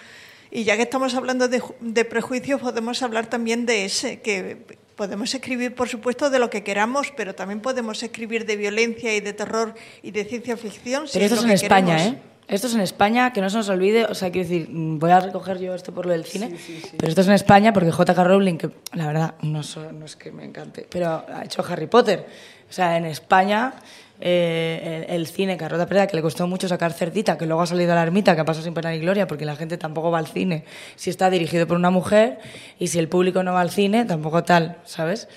[0.51, 4.59] Y ya que estamos hablando de, de prejuicios, podemos hablar también de ese, que
[4.95, 9.21] podemos escribir, por supuesto, de lo que queramos, pero también podemos escribir de violencia y
[9.21, 11.07] de terror y de ciencia ficción.
[11.11, 12.19] Pero eso es, en España, ¿eh?
[12.49, 15.21] Esto es en España, que no se nos olvide, o sea, quiero decir, voy a
[15.21, 16.55] recoger yo esto por lo del cine,
[16.99, 18.25] pero esto es en España porque J.K.
[18.25, 22.27] Rowling, que la verdad no, es que me encante, pero ha hecho Harry Potter.
[22.69, 23.75] O sea, en España
[24.21, 27.93] eh, el, cine, Carrota Preda, que le costó mucho sacar Cerdita, que luego ha salido
[27.93, 30.19] a la ermita, que ha pasado sin pena ni gloria, porque la gente tampoco va
[30.19, 30.65] al cine
[30.97, 32.39] si está dirigido por una mujer
[32.79, 35.29] y si el público no va al cine, tampoco tal, ¿sabes?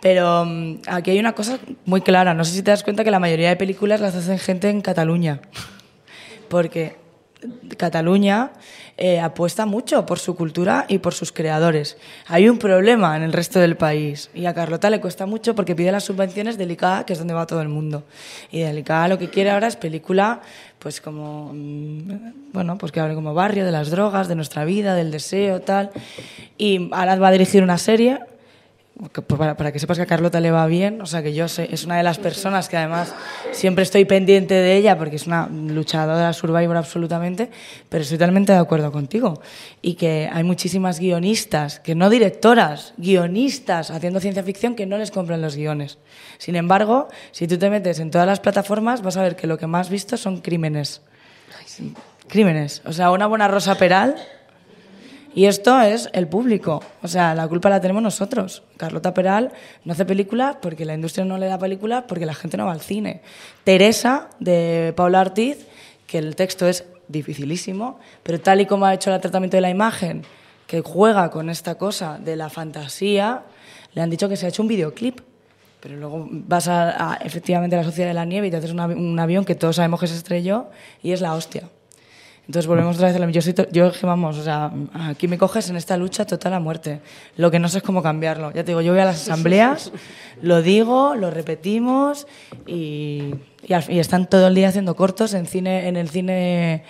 [0.00, 3.10] Pero mm, aquí hay una cosa muy clara, no sé si te das cuenta que
[3.10, 5.40] la mayoría de películas las hacen gente en Cataluña
[6.52, 6.96] porque
[7.78, 8.52] Cataluña
[8.98, 11.96] eh, apuesta mucho por su cultura y por sus creadores.
[12.26, 15.74] Hay un problema en el resto del país y a Carlota le cuesta mucho porque
[15.74, 18.04] pide las subvenciones de ICA, que es donde va todo el mundo.
[18.50, 20.42] Y de ICA lo que quiere ahora es película,
[20.78, 24.94] pues como, mm, bueno, pues que hable como barrio, de las drogas, de nuestra vida,
[24.94, 25.90] del deseo, tal.
[26.58, 28.20] Y ahora va a dirigir una serie
[29.56, 31.84] para, que sepas que a Carlota le va bien, o sea que yo sé, es
[31.84, 33.14] una de las personas que además
[33.50, 37.50] siempre estoy pendiente de ella porque es una luchadora survivor absolutamente,
[37.88, 39.40] pero estoy totalmente de acuerdo contigo.
[39.80, 45.10] Y que hay muchísimas guionistas, que no directoras, guionistas haciendo ciencia ficción que no les
[45.10, 45.98] compran los guiones.
[46.38, 49.58] Sin embargo, si tú te metes en todas las plataformas vas a ver que lo
[49.58, 51.00] que más visto son crímenes.
[52.28, 52.82] Crímenes.
[52.84, 54.16] O sea, una buena Rosa Peral
[55.34, 56.82] y esto es el público.
[57.02, 58.62] O sea, la culpa la tenemos nosotros.
[58.76, 59.52] Carlota Peral
[59.84, 62.72] no hace películas porque la industria no le da películas porque la gente no va
[62.72, 63.22] al cine.
[63.64, 65.66] Teresa, de Paula Ortiz,
[66.06, 69.70] que el texto es dificilísimo, pero tal y como ha hecho el tratamiento de la
[69.70, 70.22] imagen,
[70.66, 73.42] que juega con esta cosa de la fantasía,
[73.94, 75.20] le han dicho que se ha hecho un videoclip.
[75.80, 79.18] Pero luego vas a, efectivamente a la Sociedad de la Nieve y te haces un
[79.18, 80.68] avión que todos sabemos que se estrelló
[81.02, 81.68] y es la hostia.
[82.46, 83.40] Entonces volvemos otra vez a mismo.
[83.40, 87.00] Yo, yo, vamos, o sea, aquí me coges en esta lucha total a muerte.
[87.36, 88.50] Lo que no sé es cómo cambiarlo.
[88.52, 89.92] Ya te digo, yo voy a las asambleas,
[90.42, 92.26] lo digo, lo repetimos
[92.66, 93.34] y,
[93.66, 96.82] y, están todo el día haciendo cortos en, cine, en el cine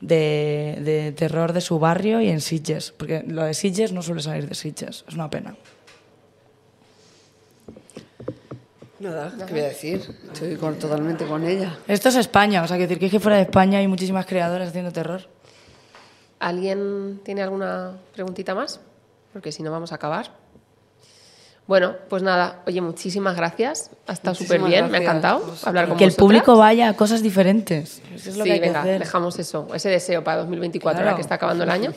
[0.00, 2.92] de, de terror de su barrio y en Sitges.
[2.96, 5.04] Porque lo de Sitges no suele salir de Sitges.
[5.08, 5.56] Es una pena.
[9.04, 10.00] Nada, ¿qué voy a decir?
[10.32, 11.76] Estoy totalmente con ella.
[11.86, 14.92] Esto es España, o sea, que decir que, fuera de España hay muchísimas creadoras haciendo
[14.92, 15.28] terror.
[16.38, 18.80] ¿Alguien tiene alguna preguntita más?
[19.34, 20.30] Porque si no vamos a acabar.
[21.66, 23.90] Bueno, pues nada, oye, muchísimas gracias.
[24.06, 26.92] Ha estado súper bien, me ha encantado Pues, hablar con que el público vaya a
[26.94, 28.02] cosas diferentes.
[28.14, 28.98] Eso es lo sí, que hay venga, que hacer.
[29.00, 31.08] dejamos eso, ese deseo para 2024, Claro.
[31.08, 31.94] ahora que está acabando el año.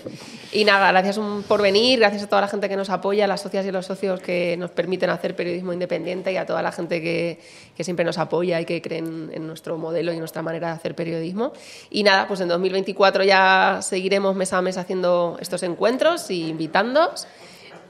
[0.53, 3.41] Y nada, gracias por venir, gracias a toda la gente que nos apoya, a las
[3.41, 7.01] socias y los socios que nos permiten hacer periodismo independiente y a toda la gente
[7.01, 7.41] que,
[7.75, 10.95] que siempre nos apoya y que creen en nuestro modelo y nuestra manera de hacer
[10.95, 11.51] periodismo.
[11.89, 17.27] Y nada, pues en 2024 ya seguiremos mes a mes haciendo estos encuentros y invitándoos.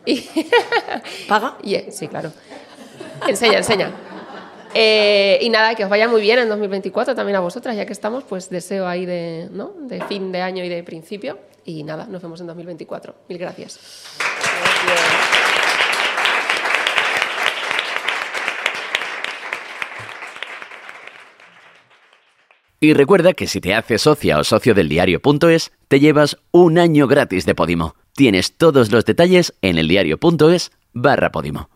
[0.07, 0.25] Y
[1.27, 1.57] ¿Paga?
[1.61, 2.31] y, eh, sí, claro.
[3.27, 3.91] Enseña, enseña.
[4.73, 7.91] Eh, y nada, que os vaya muy bien en 2024 también a vosotras, ya que
[7.91, 9.73] estamos, pues deseo ahí de, ¿no?
[9.81, 11.39] de fin de año y de principio.
[11.65, 13.15] Y nada, nos vemos en 2024.
[13.27, 13.79] Mil gracias.
[22.79, 27.07] Y recuerda que si te haces socia o socio del diario.es, te llevas un año
[27.07, 27.95] gratis de Podimo.
[28.17, 31.69] Tienes todos los detalles en eldiario.es barra Podimo.